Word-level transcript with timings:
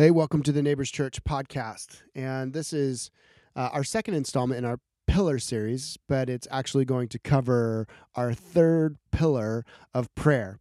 Hey, 0.00 0.10
welcome 0.10 0.42
to 0.44 0.50
the 0.50 0.62
Neighbors 0.62 0.90
Church 0.90 1.22
podcast. 1.24 2.00
And 2.14 2.54
this 2.54 2.72
is 2.72 3.10
uh, 3.54 3.68
our 3.70 3.84
second 3.84 4.14
installment 4.14 4.56
in 4.56 4.64
our 4.64 4.78
pillar 5.06 5.38
series, 5.38 5.98
but 6.08 6.30
it's 6.30 6.48
actually 6.50 6.86
going 6.86 7.08
to 7.08 7.18
cover 7.18 7.86
our 8.14 8.32
third 8.32 8.96
pillar 9.12 9.62
of 9.92 10.08
prayer. 10.14 10.58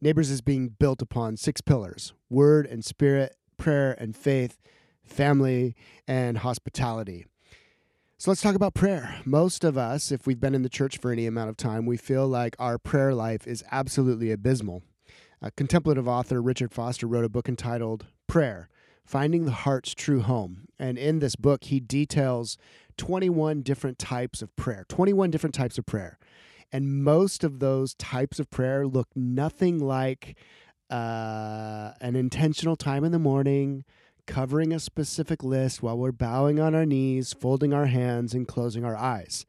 Neighbors 0.00 0.30
is 0.30 0.42
being 0.42 0.68
built 0.68 1.02
upon 1.02 1.36
six 1.38 1.60
pillars 1.60 2.12
word 2.30 2.68
and 2.68 2.84
spirit, 2.84 3.34
prayer 3.56 3.96
and 3.98 4.14
faith, 4.14 4.60
family, 5.02 5.74
and 6.06 6.38
hospitality. 6.38 7.26
So 8.16 8.30
let's 8.30 8.42
talk 8.42 8.54
about 8.54 8.74
prayer. 8.74 9.16
Most 9.24 9.64
of 9.64 9.76
us, 9.76 10.12
if 10.12 10.24
we've 10.24 10.38
been 10.38 10.54
in 10.54 10.62
the 10.62 10.68
church 10.68 10.98
for 10.98 11.10
any 11.10 11.26
amount 11.26 11.50
of 11.50 11.56
time, 11.56 11.84
we 11.84 11.96
feel 11.96 12.28
like 12.28 12.54
our 12.60 12.78
prayer 12.78 13.12
life 13.12 13.44
is 13.44 13.64
absolutely 13.72 14.30
abysmal. 14.30 14.84
A 15.44 15.50
contemplative 15.50 16.06
author, 16.06 16.40
Richard 16.40 16.72
Foster, 16.72 17.08
wrote 17.08 17.24
a 17.24 17.28
book 17.28 17.48
entitled 17.48 18.06
Prayer 18.28 18.68
Finding 19.04 19.44
the 19.44 19.50
Heart's 19.50 19.92
True 19.92 20.20
Home. 20.20 20.68
And 20.78 20.96
in 20.96 21.18
this 21.18 21.34
book, 21.34 21.64
he 21.64 21.80
details 21.80 22.56
21 22.96 23.62
different 23.62 23.98
types 23.98 24.40
of 24.40 24.54
prayer, 24.54 24.86
21 24.88 25.32
different 25.32 25.52
types 25.52 25.78
of 25.78 25.84
prayer. 25.84 26.16
And 26.70 27.02
most 27.02 27.42
of 27.42 27.58
those 27.58 27.94
types 27.94 28.38
of 28.38 28.50
prayer 28.50 28.86
look 28.86 29.08
nothing 29.16 29.80
like 29.80 30.36
uh, 30.88 31.90
an 32.00 32.14
intentional 32.14 32.76
time 32.76 33.02
in 33.02 33.10
the 33.10 33.18
morning, 33.18 33.84
covering 34.28 34.72
a 34.72 34.78
specific 34.78 35.42
list 35.42 35.82
while 35.82 35.98
we're 35.98 36.12
bowing 36.12 36.60
on 36.60 36.72
our 36.72 36.86
knees, 36.86 37.32
folding 37.32 37.74
our 37.74 37.86
hands, 37.86 38.32
and 38.32 38.46
closing 38.46 38.84
our 38.84 38.96
eyes. 38.96 39.44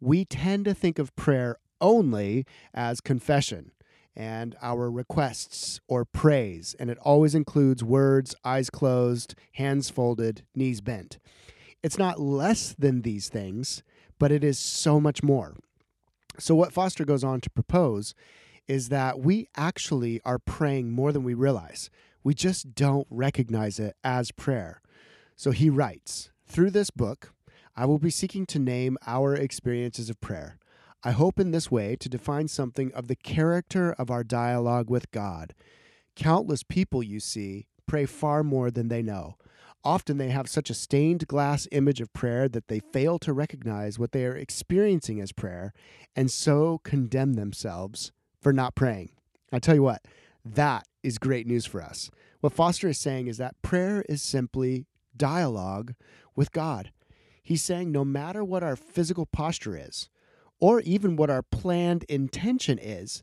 We 0.00 0.24
tend 0.24 0.64
to 0.66 0.74
think 0.74 1.00
of 1.00 1.16
prayer 1.16 1.56
only 1.80 2.46
as 2.72 3.00
confession 3.00 3.72
and 4.18 4.56
our 4.60 4.90
requests 4.90 5.80
or 5.88 6.04
praise, 6.04 6.74
and 6.78 6.90
it 6.90 6.98
always 6.98 7.34
includes 7.34 7.82
words, 7.84 8.34
eyes 8.44 8.68
closed, 8.68 9.34
hands 9.52 9.88
folded, 9.88 10.42
knees 10.54 10.82
bent. 10.82 11.18
It's 11.82 11.96
not 11.96 12.20
less 12.20 12.74
than 12.76 13.02
these 13.02 13.28
things, 13.30 13.82
but 14.18 14.32
it 14.32 14.44
is 14.44 14.58
so 14.58 15.00
much 15.00 15.22
more. 15.22 15.54
So, 16.38 16.54
what 16.54 16.72
Foster 16.72 17.04
goes 17.04 17.24
on 17.24 17.40
to 17.40 17.50
propose 17.50 18.14
is 18.66 18.90
that 18.90 19.20
we 19.20 19.48
actually 19.56 20.20
are 20.24 20.38
praying 20.38 20.90
more 20.90 21.12
than 21.12 21.24
we 21.24 21.34
realize. 21.34 21.88
We 22.22 22.34
just 22.34 22.74
don't 22.74 23.06
recognize 23.10 23.78
it 23.78 23.96
as 24.04 24.30
prayer. 24.32 24.82
So 25.34 25.50
he 25.52 25.70
writes 25.70 26.30
Through 26.46 26.70
this 26.72 26.90
book, 26.90 27.32
I 27.76 27.86
will 27.86 27.98
be 27.98 28.10
seeking 28.10 28.44
to 28.46 28.58
name 28.58 28.98
our 29.06 29.34
experiences 29.34 30.10
of 30.10 30.20
prayer. 30.20 30.58
I 31.04 31.12
hope 31.12 31.38
in 31.38 31.52
this 31.52 31.70
way 31.70 31.94
to 31.96 32.08
define 32.08 32.48
something 32.48 32.92
of 32.92 33.06
the 33.06 33.16
character 33.16 33.92
of 33.92 34.10
our 34.10 34.24
dialogue 34.24 34.90
with 34.90 35.10
God. 35.12 35.54
Countless 36.16 36.64
people, 36.64 37.04
you 37.04 37.20
see, 37.20 37.66
pray 37.86 38.04
far 38.04 38.42
more 38.42 38.70
than 38.70 38.88
they 38.88 39.02
know. 39.02 39.36
Often 39.84 40.18
they 40.18 40.30
have 40.30 40.48
such 40.48 40.70
a 40.70 40.74
stained 40.74 41.28
glass 41.28 41.68
image 41.70 42.00
of 42.00 42.12
prayer 42.12 42.48
that 42.48 42.66
they 42.66 42.80
fail 42.80 43.20
to 43.20 43.32
recognize 43.32 43.96
what 43.96 44.10
they 44.10 44.24
are 44.24 44.34
experiencing 44.34 45.20
as 45.20 45.30
prayer 45.30 45.72
and 46.16 46.30
so 46.32 46.80
condemn 46.82 47.34
themselves 47.34 48.10
for 48.40 48.52
not 48.52 48.74
praying. 48.74 49.10
I 49.52 49.60
tell 49.60 49.76
you 49.76 49.84
what, 49.84 50.02
that 50.44 50.84
is 51.04 51.18
great 51.18 51.46
news 51.46 51.64
for 51.64 51.80
us. 51.80 52.10
What 52.40 52.52
Foster 52.52 52.88
is 52.88 52.98
saying 52.98 53.28
is 53.28 53.38
that 53.38 53.60
prayer 53.62 54.04
is 54.08 54.20
simply 54.20 54.86
dialogue 55.16 55.94
with 56.34 56.50
God. 56.50 56.90
He's 57.42 57.62
saying 57.62 57.92
no 57.92 58.04
matter 58.04 58.44
what 58.44 58.64
our 58.64 58.76
physical 58.76 59.26
posture 59.26 59.76
is, 59.76 60.08
or 60.60 60.80
even 60.80 61.16
what 61.16 61.30
our 61.30 61.42
planned 61.42 62.04
intention 62.04 62.78
is, 62.78 63.22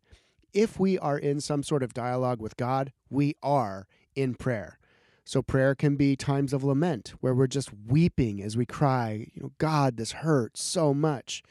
if 0.53 0.79
we 0.79 0.97
are 0.97 1.17
in 1.17 1.41
some 1.41 1.63
sort 1.63 1.83
of 1.83 1.93
dialogue 1.93 2.39
with 2.39 2.55
God, 2.55 2.93
we 3.09 3.35
are 3.43 3.87
in 4.15 4.35
prayer. 4.35 4.79
So 5.25 5.41
prayer 5.41 5.75
can 5.75 5.95
be 5.95 6.15
times 6.15 6.53
of 6.53 6.63
lament 6.63 7.13
where 7.19 7.33
we're 7.33 7.47
just 7.47 7.71
weeping 7.87 8.41
as 8.41 8.55
we 8.55 8.65
cry, 8.65 9.27
you 9.33 9.41
know, 9.41 9.51
God, 9.57 9.97
this 9.97 10.11
hurts 10.13 10.61
so 10.61 10.93
much. 10.93 11.43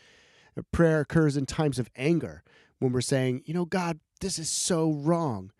Prayer 0.72 1.00
occurs 1.00 1.36
in 1.36 1.46
times 1.46 1.78
of 1.78 1.90
anger 1.96 2.44
when 2.78 2.92
we're 2.92 3.00
saying, 3.00 3.42
you 3.44 3.52
know, 3.52 3.64
God, 3.64 3.98
this 4.20 4.38
is 4.38 4.48
so 4.48 4.92
wrong 4.92 5.50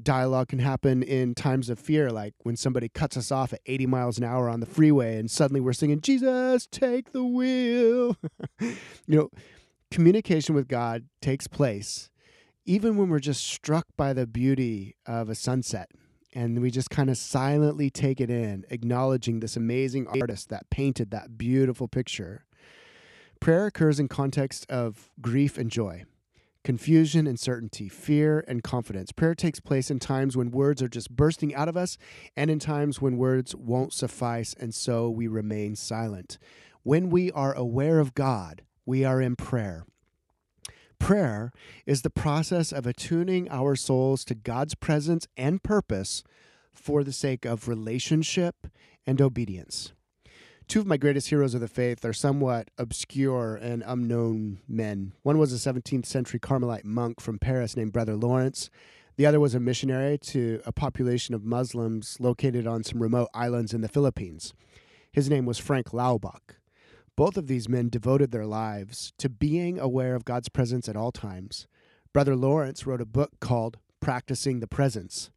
dialogue 0.00 0.48
can 0.48 0.58
happen 0.58 1.02
in 1.02 1.34
times 1.34 1.70
of 1.70 1.78
fear, 1.78 2.10
like 2.10 2.34
when 2.42 2.56
somebody 2.56 2.88
cuts 2.88 3.16
us 3.16 3.30
off 3.30 3.52
at 3.52 3.60
80 3.66 3.86
miles 3.86 4.18
an 4.18 4.24
hour 4.24 4.48
on 4.48 4.60
the 4.60 4.66
freeway 4.66 5.16
and 5.18 5.30
suddenly 5.30 5.60
we're 5.60 5.72
singing, 5.72 6.00
Jesus, 6.00 6.66
take 6.66 7.12
the 7.12 7.24
wheel. 7.24 8.16
you 8.60 8.76
know, 9.06 9.30
communication 9.94 10.56
with 10.56 10.66
God 10.66 11.04
takes 11.22 11.46
place 11.46 12.10
even 12.64 12.96
when 12.96 13.10
we're 13.10 13.20
just 13.20 13.46
struck 13.46 13.86
by 13.96 14.12
the 14.12 14.26
beauty 14.26 14.96
of 15.06 15.28
a 15.28 15.36
sunset 15.36 15.88
and 16.32 16.60
we 16.60 16.68
just 16.68 16.90
kind 16.90 17.08
of 17.08 17.16
silently 17.16 17.90
take 17.90 18.20
it 18.20 18.28
in, 18.28 18.64
acknowledging 18.70 19.38
this 19.38 19.56
amazing 19.56 20.08
artist 20.08 20.48
that 20.48 20.68
painted 20.68 21.12
that 21.12 21.38
beautiful 21.38 21.86
picture. 21.86 22.44
Prayer 23.38 23.66
occurs 23.66 24.00
in 24.00 24.08
context 24.08 24.68
of 24.68 25.12
grief 25.20 25.56
and 25.56 25.70
joy 25.70 26.02
confusion 26.64 27.28
and 27.28 27.38
certainty, 27.38 27.88
fear 27.88 28.44
and 28.48 28.64
confidence. 28.64 29.12
Prayer 29.12 29.36
takes 29.36 29.60
place 29.60 29.92
in 29.92 30.00
times 30.00 30.36
when 30.36 30.50
words 30.50 30.82
are 30.82 30.88
just 30.88 31.14
bursting 31.14 31.54
out 31.54 31.68
of 31.68 31.76
us 31.76 31.98
and 32.36 32.50
in 32.50 32.58
times 32.58 33.00
when 33.00 33.16
words 33.16 33.54
won't 33.54 33.92
suffice, 33.92 34.56
and 34.58 34.74
so 34.74 35.08
we 35.08 35.28
remain 35.28 35.76
silent. 35.76 36.36
When 36.82 37.10
we 37.10 37.30
are 37.30 37.52
aware 37.52 38.00
of 38.00 38.14
God, 38.14 38.62
we 38.86 39.04
are 39.04 39.20
in 39.20 39.36
prayer. 39.36 39.86
Prayer 40.98 41.52
is 41.86 42.02
the 42.02 42.10
process 42.10 42.72
of 42.72 42.86
attuning 42.86 43.48
our 43.50 43.76
souls 43.76 44.24
to 44.24 44.34
God's 44.34 44.74
presence 44.74 45.26
and 45.36 45.62
purpose 45.62 46.22
for 46.72 47.04
the 47.04 47.12
sake 47.12 47.44
of 47.44 47.68
relationship 47.68 48.66
and 49.06 49.20
obedience. 49.20 49.92
Two 50.66 50.80
of 50.80 50.86
my 50.86 50.96
greatest 50.96 51.28
heroes 51.28 51.54
of 51.54 51.60
the 51.60 51.68
faith 51.68 52.04
are 52.06 52.14
somewhat 52.14 52.70
obscure 52.78 53.54
and 53.56 53.82
unknown 53.86 54.60
men. 54.66 55.12
One 55.22 55.36
was 55.36 55.52
a 55.52 55.72
17th 55.72 56.06
century 56.06 56.40
Carmelite 56.40 56.86
monk 56.86 57.20
from 57.20 57.38
Paris 57.38 57.76
named 57.76 57.92
Brother 57.92 58.16
Lawrence. 58.16 58.70
The 59.16 59.26
other 59.26 59.38
was 59.38 59.54
a 59.54 59.60
missionary 59.60 60.16
to 60.18 60.62
a 60.64 60.72
population 60.72 61.34
of 61.34 61.44
Muslims 61.44 62.16
located 62.18 62.66
on 62.66 62.82
some 62.82 63.02
remote 63.02 63.28
islands 63.34 63.74
in 63.74 63.82
the 63.82 63.88
Philippines. 63.88 64.54
His 65.12 65.28
name 65.28 65.44
was 65.44 65.58
Frank 65.58 65.90
Laubach. 65.92 66.56
Both 67.16 67.36
of 67.36 67.46
these 67.46 67.68
men 67.68 67.88
devoted 67.88 68.30
their 68.32 68.46
lives 68.46 69.12
to 69.18 69.28
being 69.28 69.78
aware 69.78 70.14
of 70.14 70.24
God's 70.24 70.48
presence 70.48 70.88
at 70.88 70.96
all 70.96 71.12
times. 71.12 71.66
Brother 72.12 72.34
Lawrence 72.34 72.86
wrote 72.86 73.00
a 73.00 73.06
book 73.06 73.32
called 73.40 73.78
Practicing 74.00 74.60
the 74.60 74.66
Presence 74.66 75.30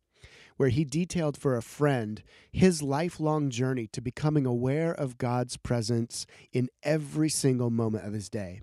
where 0.57 0.69
he 0.69 0.83
detailed 0.83 1.37
for 1.37 1.55
a 1.55 1.61
friend 1.61 2.23
his 2.51 2.81
lifelong 2.81 3.49
journey 3.49 3.87
to 3.87 4.01
becoming 4.01 4.45
aware 4.45 4.91
of 4.91 5.17
God's 5.17 5.55
presence 5.55 6.25
in 6.51 6.67
every 6.83 7.29
single 7.29 7.69
moment 7.69 8.05
of 8.05 8.13
his 8.13 8.29
day. 8.29 8.61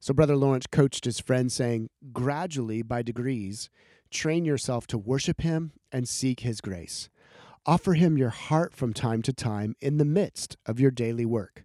So, 0.00 0.14
Brother 0.14 0.36
Lawrence 0.36 0.66
coached 0.66 1.04
his 1.04 1.20
friend, 1.20 1.52
saying, 1.52 1.90
Gradually, 2.12 2.82
by 2.82 3.02
degrees, 3.02 3.68
train 4.10 4.44
yourself 4.44 4.86
to 4.88 4.98
worship 4.98 5.42
him 5.42 5.72
and 5.92 6.08
seek 6.08 6.40
his 6.40 6.60
grace. 6.60 7.08
Offer 7.66 7.94
him 7.94 8.16
your 8.16 8.30
heart 8.30 8.74
from 8.74 8.92
time 8.92 9.22
to 9.22 9.32
time 9.32 9.76
in 9.80 9.98
the 9.98 10.04
midst 10.04 10.56
of 10.64 10.80
your 10.80 10.90
daily 10.90 11.26
work. 11.26 11.64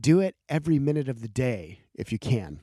Do 0.00 0.20
it 0.20 0.36
every 0.48 0.78
minute 0.78 1.08
of 1.08 1.20
the 1.20 1.28
day 1.28 1.80
if 1.94 2.12
you 2.12 2.18
can. 2.18 2.60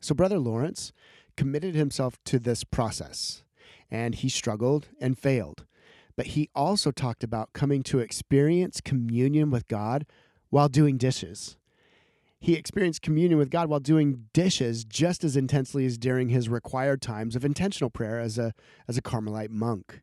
So, 0.00 0.14
Brother 0.14 0.38
Lawrence 0.38 0.92
committed 1.36 1.74
himself 1.74 2.16
to 2.24 2.38
this 2.38 2.64
process 2.64 3.42
and 3.90 4.14
he 4.14 4.28
struggled 4.28 4.88
and 5.00 5.18
failed. 5.18 5.66
But 6.16 6.28
he 6.28 6.48
also 6.54 6.90
talked 6.90 7.24
about 7.24 7.52
coming 7.52 7.82
to 7.84 7.98
experience 7.98 8.80
communion 8.80 9.50
with 9.50 9.68
God 9.68 10.06
while 10.50 10.68
doing 10.68 10.96
dishes. 10.96 11.56
He 12.38 12.54
experienced 12.54 13.02
communion 13.02 13.38
with 13.38 13.50
God 13.50 13.68
while 13.68 13.80
doing 13.80 14.26
dishes 14.32 14.84
just 14.84 15.24
as 15.24 15.36
intensely 15.36 15.84
as 15.84 15.98
during 15.98 16.30
his 16.30 16.48
required 16.48 17.02
times 17.02 17.36
of 17.36 17.44
intentional 17.44 17.90
prayer 17.90 18.18
as 18.18 18.38
a, 18.38 18.54
as 18.88 18.96
a 18.96 19.02
Carmelite 19.02 19.50
monk. 19.50 20.00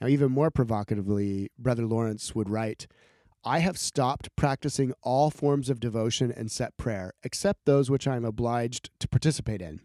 Now, 0.00 0.06
even 0.06 0.30
more 0.30 0.50
provocatively, 0.50 1.50
Brother 1.58 1.84
Lawrence 1.84 2.34
would 2.34 2.48
write, 2.48 2.86
I 3.44 3.60
have 3.60 3.78
stopped 3.78 4.34
practicing 4.36 4.92
all 5.02 5.30
forms 5.30 5.70
of 5.70 5.80
devotion 5.80 6.30
and 6.30 6.50
set 6.50 6.76
prayer, 6.76 7.14
except 7.22 7.64
those 7.64 7.90
which 7.90 8.06
I 8.06 8.16
am 8.16 8.24
obliged 8.24 8.90
to 9.00 9.08
participate 9.08 9.62
in. 9.62 9.80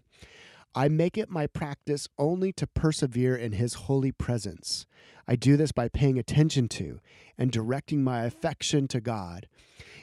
I 0.77 0.89
make 0.89 1.17
it 1.17 1.29
my 1.29 1.47
practice 1.47 2.09
only 2.17 2.51
to 2.53 2.67
persevere 2.67 3.33
in 3.33 3.53
His 3.53 3.75
holy 3.75 4.11
presence. 4.11 4.85
I 5.25 5.37
do 5.37 5.55
this 5.55 5.71
by 5.71 5.87
paying 5.87 6.19
attention 6.19 6.67
to 6.69 6.99
and 7.37 7.49
directing 7.49 8.03
my 8.03 8.25
affection 8.25 8.89
to 8.89 8.99
God. 8.99 9.47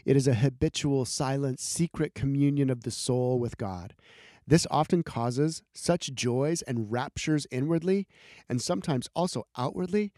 It 0.06 0.16
is 0.16 0.26
a 0.26 0.34
habitual, 0.34 1.04
silent, 1.04 1.60
secret 1.60 2.14
communion 2.14 2.70
of 2.70 2.84
the 2.84 2.90
soul 2.90 3.38
with 3.38 3.58
God. 3.58 3.94
This 4.46 4.66
often 4.70 5.02
causes 5.02 5.62
such 5.74 6.14
joys 6.14 6.62
and 6.62 6.90
raptures 6.90 7.46
inwardly, 7.50 8.08
and 8.48 8.60
sometimes 8.60 9.08
also 9.14 9.44
outwardly, 9.58 10.10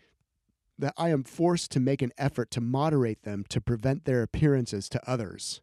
that 0.78 0.94
I 0.96 1.10
am 1.10 1.22
forced 1.24 1.70
to 1.72 1.80
make 1.80 2.02
an 2.02 2.12
effort 2.18 2.50
to 2.52 2.60
moderate 2.60 3.22
them 3.22 3.44
to 3.48 3.60
prevent 3.60 4.04
their 4.04 4.22
appearances 4.22 4.88
to 4.90 5.10
others. 5.10 5.60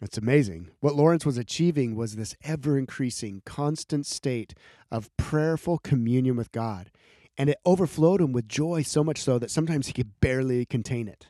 It's 0.00 0.18
amazing. 0.18 0.70
What 0.80 0.94
Lawrence 0.94 1.24
was 1.24 1.38
achieving 1.38 1.96
was 1.96 2.16
this 2.16 2.36
ever 2.44 2.78
increasing, 2.78 3.42
constant 3.46 4.04
state 4.06 4.54
of 4.90 5.14
prayerful 5.16 5.78
communion 5.78 6.36
with 6.36 6.52
God. 6.52 6.90
and 7.38 7.50
it 7.50 7.58
overflowed 7.64 8.20
him 8.20 8.32
with 8.32 8.48
joy 8.48 8.82
so 8.82 9.04
much 9.04 9.18
so 9.22 9.38
that 9.38 9.50
sometimes 9.50 9.86
he 9.86 9.92
could 9.92 10.20
barely 10.20 10.64
contain 10.64 11.08
it. 11.08 11.28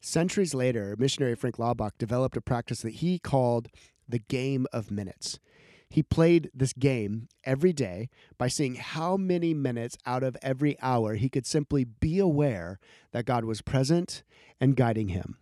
Centuries 0.00 0.54
later, 0.54 0.96
missionary 0.98 1.34
Frank 1.34 1.56
Laubach 1.56 1.92
developed 1.98 2.36
a 2.36 2.40
practice 2.40 2.82
that 2.82 2.94
he 2.94 3.18
called 3.18 3.68
the 4.08 4.18
game 4.18 4.66
of 4.72 4.90
minutes. 4.90 5.38
He 5.92 6.02
played 6.02 6.50
this 6.54 6.72
game 6.72 7.28
every 7.44 7.74
day 7.74 8.08
by 8.38 8.48
seeing 8.48 8.76
how 8.76 9.18
many 9.18 9.52
minutes 9.52 9.98
out 10.06 10.22
of 10.22 10.38
every 10.40 10.80
hour 10.80 11.16
he 11.16 11.28
could 11.28 11.44
simply 11.44 11.84
be 11.84 12.18
aware 12.18 12.78
that 13.12 13.26
God 13.26 13.44
was 13.44 13.60
present 13.60 14.22
and 14.58 14.74
guiding 14.74 15.08
him. 15.08 15.36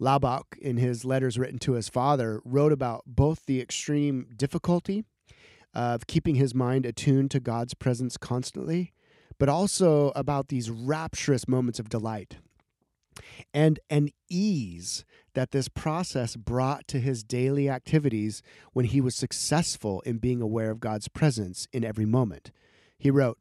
Laubach, 0.00 0.56
in 0.60 0.76
his 0.76 1.04
letters 1.04 1.40
written 1.40 1.58
to 1.58 1.72
his 1.72 1.88
father, 1.88 2.40
wrote 2.44 2.70
about 2.70 3.02
both 3.04 3.46
the 3.46 3.60
extreme 3.60 4.28
difficulty 4.36 5.02
of 5.74 6.06
keeping 6.06 6.36
his 6.36 6.54
mind 6.54 6.86
attuned 6.86 7.32
to 7.32 7.40
God's 7.40 7.74
presence 7.74 8.16
constantly, 8.16 8.92
but 9.40 9.48
also 9.48 10.12
about 10.14 10.50
these 10.50 10.70
rapturous 10.70 11.48
moments 11.48 11.80
of 11.80 11.88
delight 11.88 12.36
and 13.52 13.80
an 13.90 14.10
ease 14.28 15.04
that 15.34 15.50
this 15.50 15.68
process 15.68 16.36
brought 16.36 16.86
to 16.88 17.00
his 17.00 17.22
daily 17.22 17.68
activities 17.68 18.42
when 18.72 18.86
he 18.86 19.00
was 19.00 19.14
successful 19.14 20.00
in 20.02 20.18
being 20.18 20.42
aware 20.42 20.70
of 20.70 20.80
God's 20.80 21.08
presence 21.08 21.68
in 21.72 21.84
every 21.84 22.06
moment. 22.06 22.50
He 22.98 23.10
wrote, 23.10 23.38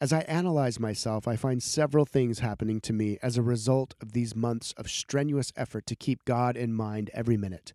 as 0.00 0.12
I 0.12 0.20
analyze 0.20 0.80
myself, 0.80 1.28
I 1.28 1.36
find 1.36 1.62
several 1.62 2.04
things 2.04 2.40
happening 2.40 2.80
to 2.82 2.92
me 2.92 3.18
as 3.22 3.38
a 3.38 3.42
result 3.42 3.94
of 4.02 4.12
these 4.12 4.34
months 4.34 4.74
of 4.76 4.90
strenuous 4.90 5.52
effort 5.56 5.86
to 5.86 5.96
keep 5.96 6.24
God 6.24 6.56
in 6.56 6.74
mind 6.74 7.10
every 7.14 7.36
minute. 7.36 7.72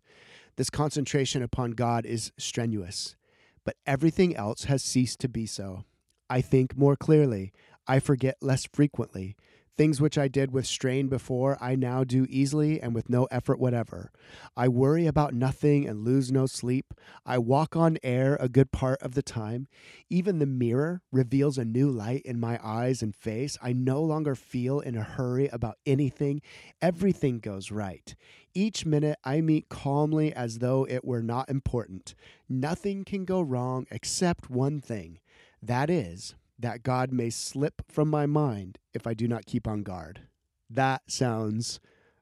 This 0.56 0.70
concentration 0.70 1.42
upon 1.42 1.72
God 1.72 2.04
is 2.04 2.32
strenuous, 2.36 3.16
but 3.64 3.76
everything 3.86 4.36
else 4.36 4.64
has 4.64 4.82
ceased 4.82 5.18
to 5.20 5.28
be 5.28 5.46
so. 5.46 5.84
I 6.28 6.40
think 6.42 6.76
more 6.76 6.94
clearly. 6.94 7.52
I 7.88 7.98
forget 7.98 8.36
less 8.40 8.66
frequently. 8.72 9.34
Things 9.80 9.98
which 9.98 10.18
I 10.18 10.28
did 10.28 10.52
with 10.52 10.66
strain 10.66 11.08
before, 11.08 11.56
I 11.58 11.74
now 11.74 12.04
do 12.04 12.26
easily 12.28 12.82
and 12.82 12.94
with 12.94 13.08
no 13.08 13.24
effort 13.30 13.58
whatever. 13.58 14.12
I 14.54 14.68
worry 14.68 15.06
about 15.06 15.32
nothing 15.32 15.88
and 15.88 16.04
lose 16.04 16.30
no 16.30 16.44
sleep. 16.44 16.92
I 17.24 17.38
walk 17.38 17.76
on 17.76 17.96
air 18.02 18.36
a 18.38 18.50
good 18.50 18.72
part 18.72 19.00
of 19.00 19.14
the 19.14 19.22
time. 19.22 19.68
Even 20.10 20.38
the 20.38 20.44
mirror 20.44 21.00
reveals 21.10 21.56
a 21.56 21.64
new 21.64 21.88
light 21.88 22.20
in 22.26 22.38
my 22.38 22.60
eyes 22.62 23.00
and 23.00 23.16
face. 23.16 23.56
I 23.62 23.72
no 23.72 24.02
longer 24.02 24.34
feel 24.34 24.80
in 24.80 24.98
a 24.98 25.02
hurry 25.02 25.48
about 25.48 25.78
anything. 25.86 26.42
Everything 26.82 27.38
goes 27.38 27.70
right. 27.70 28.14
Each 28.52 28.84
minute 28.84 29.18
I 29.24 29.40
meet 29.40 29.70
calmly 29.70 30.30
as 30.30 30.58
though 30.58 30.86
it 30.90 31.06
were 31.06 31.22
not 31.22 31.48
important. 31.48 32.14
Nothing 32.50 33.02
can 33.02 33.24
go 33.24 33.40
wrong 33.40 33.86
except 33.90 34.50
one 34.50 34.82
thing. 34.82 35.20
That 35.62 35.88
is, 35.88 36.34
that 36.60 36.82
God 36.82 37.12
may 37.12 37.30
slip 37.30 37.82
from 37.88 38.08
my 38.08 38.26
mind 38.26 38.78
if 38.92 39.06
I 39.06 39.14
do 39.14 39.26
not 39.26 39.46
keep 39.46 39.66
on 39.66 39.82
guard. 39.82 40.20
That 40.68 41.02
sounds 41.10 41.80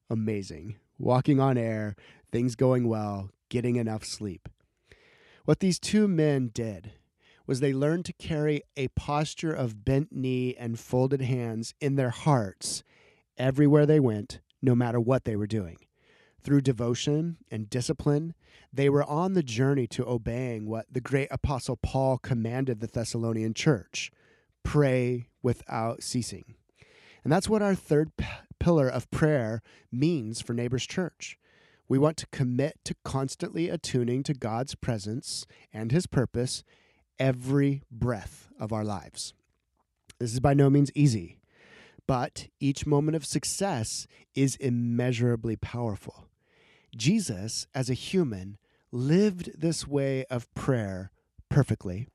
amazing. 0.09 0.77
Walking 0.99 1.41
on 1.41 1.59
air, 1.59 1.97
things 2.33 2.55
going 2.55 2.89
well, 2.89 3.31
getting 3.49 3.77
enough 3.77 4.05
sleep. 4.05 4.49
What 5.45 5.61
these 5.61 5.79
two 5.79 6.09
men 6.09 6.51
did 6.53 6.93
was 7.47 7.61
they 7.61 7.73
learned 7.73 8.05
to 8.05 8.13
carry 8.13 8.63
a 8.77 8.89
posture 8.89 9.53
of 9.53 9.85
bent 9.85 10.13
knee 10.13 10.55
and 10.59 10.79
folded 10.79 11.23
hands 11.23 11.75
in 11.81 11.97
their 11.97 12.11
hearts 12.11 12.83
everywhere 13.39 13.87
they 13.87 14.01
went, 14.01 14.41
no 14.61 14.75
matter 14.75 15.01
what 15.01 15.25
they 15.25 15.37
were 15.37 15.47
doing. 15.47 15.79
Through 16.43 16.61
devotion 16.61 17.39
and 17.51 17.71
discipline, 17.71 18.35
they 18.73 18.89
were 18.89 19.05
on 19.05 19.33
the 19.33 19.43
journey 19.43 19.87
to 19.89 20.07
obeying 20.07 20.67
what 20.67 20.87
the 20.93 21.01
great 21.01 21.29
apostle 21.31 21.77
Paul 21.77 22.19
commanded 22.19 22.81
the 22.81 22.87
Thessalonian 22.87 23.55
church 23.55 24.11
pray 24.63 25.29
without 25.43 26.03
ceasing. 26.03 26.55
And 27.25 27.33
that's 27.33 27.49
what 27.49 27.63
our 27.63 27.75
third 27.75 28.17
p- 28.17 28.27
pillar 28.59 28.89
of 28.89 29.11
prayer 29.11 29.63
means 29.91 30.41
for 30.41 30.53
Neighbors 30.55 30.87
Church. 30.87 31.39
We 31.89 31.99
want 31.99 32.17
to 32.19 32.27
commit 32.29 32.79
to 32.85 32.95
constantly 33.05 33.69
attuning 33.69 34.23
to 34.25 34.35
God's 34.35 34.75
presence 34.75 35.47
and 35.73 35.91
His 35.91 36.07
purpose 36.07 36.63
every 37.19 37.83
breath 37.91 38.49
of 38.59 38.73
our 38.73 38.85
lives. 38.85 39.35
This 40.19 40.33
is 40.33 40.41
by 40.41 40.55
no 40.55 40.69
means 40.69 40.91
easy, 40.95 41.39
but 42.07 42.49
each 42.61 42.87
moment 42.87 43.17
of 43.17 43.25
success 43.25 44.07
is 44.35 44.57
immeasurably 44.57 45.57
powerful. 45.57 46.29
Jesus, 46.97 47.67
as 47.75 47.89
a 47.89 47.95
human, 47.95 48.59
lived 48.91 49.61
this 49.61 49.87
way 49.87 50.25
of 50.31 50.53
prayer 50.55 51.11
perfectly 51.49 52.09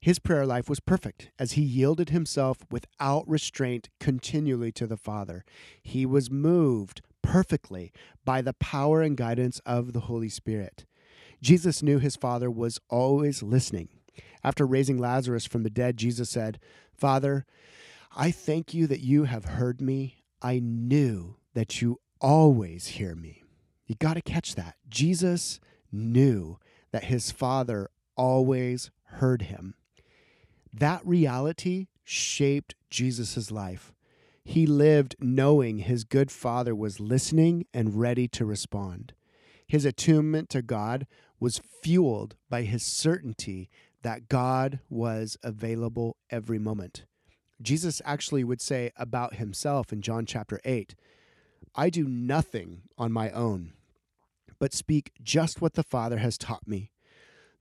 his 0.00 0.18
prayer 0.18 0.46
life 0.46 0.68
was 0.68 0.80
perfect 0.80 1.30
as 1.38 1.52
he 1.52 1.62
yielded 1.62 2.08
himself 2.08 2.58
without 2.70 3.28
restraint 3.28 3.90
continually 3.98 4.72
to 4.72 4.86
the 4.86 4.96
Father. 4.96 5.44
He 5.82 6.06
was 6.06 6.30
moved 6.30 7.02
perfectly 7.22 7.92
by 8.24 8.40
the 8.40 8.54
power 8.54 9.02
and 9.02 9.16
guidance 9.16 9.60
of 9.66 9.92
the 9.92 10.00
Holy 10.00 10.30
Spirit. 10.30 10.86
Jesus 11.42 11.82
knew 11.82 11.98
his 11.98 12.16
Father 12.16 12.50
was 12.50 12.78
always 12.88 13.42
listening. 13.42 13.88
After 14.42 14.66
raising 14.66 14.96
Lazarus 14.98 15.44
from 15.46 15.64
the 15.64 15.70
dead, 15.70 15.98
Jesus 15.98 16.30
said, 16.30 16.58
Father, 16.94 17.44
I 18.16 18.30
thank 18.30 18.72
you 18.72 18.86
that 18.86 19.00
you 19.00 19.24
have 19.24 19.44
heard 19.44 19.82
me. 19.82 20.24
I 20.40 20.60
knew 20.60 21.36
that 21.54 21.82
you 21.82 22.00
always 22.20 22.86
hear 22.88 23.14
me. 23.14 23.44
You 23.86 23.96
got 23.96 24.14
to 24.14 24.22
catch 24.22 24.54
that. 24.54 24.76
Jesus 24.88 25.60
knew 25.92 26.58
that 26.90 27.04
his 27.04 27.30
Father 27.30 27.90
always 28.16 28.90
heard 29.04 29.42
him. 29.42 29.74
That 30.72 31.04
reality 31.04 31.88
shaped 32.04 32.74
Jesus' 32.90 33.50
life. 33.50 33.92
He 34.44 34.66
lived 34.66 35.16
knowing 35.20 35.78
his 35.78 36.04
good 36.04 36.30
father 36.30 36.74
was 36.74 37.00
listening 37.00 37.66
and 37.74 38.00
ready 38.00 38.26
to 38.28 38.44
respond. 38.44 39.12
His 39.66 39.84
attunement 39.84 40.48
to 40.50 40.62
God 40.62 41.06
was 41.38 41.60
fueled 41.82 42.36
by 42.48 42.62
his 42.62 42.82
certainty 42.82 43.70
that 44.02 44.28
God 44.28 44.80
was 44.88 45.36
available 45.42 46.16
every 46.30 46.58
moment. 46.58 47.04
Jesus 47.62 48.00
actually 48.04 48.44
would 48.44 48.60
say 48.60 48.90
about 48.96 49.34
himself 49.34 49.92
in 49.92 50.02
John 50.02 50.26
chapter 50.26 50.60
8 50.64 50.94
I 51.74 51.88
do 51.88 52.08
nothing 52.08 52.82
on 52.98 53.12
my 53.12 53.30
own, 53.30 53.74
but 54.58 54.74
speak 54.74 55.12
just 55.22 55.60
what 55.60 55.74
the 55.74 55.84
Father 55.84 56.18
has 56.18 56.36
taught 56.36 56.66
me. 56.66 56.90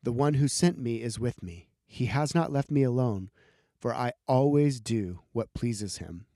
The 0.01 0.11
one 0.11 0.35
who 0.35 0.47
sent 0.47 0.79
me 0.79 1.03
is 1.03 1.19
with 1.19 1.43
me. 1.43 1.68
He 1.91 2.05
has 2.05 2.35
not 2.35 2.51
left 2.51 2.69
me 2.69 2.83
alone, 2.83 3.31
for 3.79 3.93
I 3.93 4.13
always 4.27 4.79
do 4.79 5.21
what 5.33 5.53
pleases 5.55 5.97
him. 5.97 6.27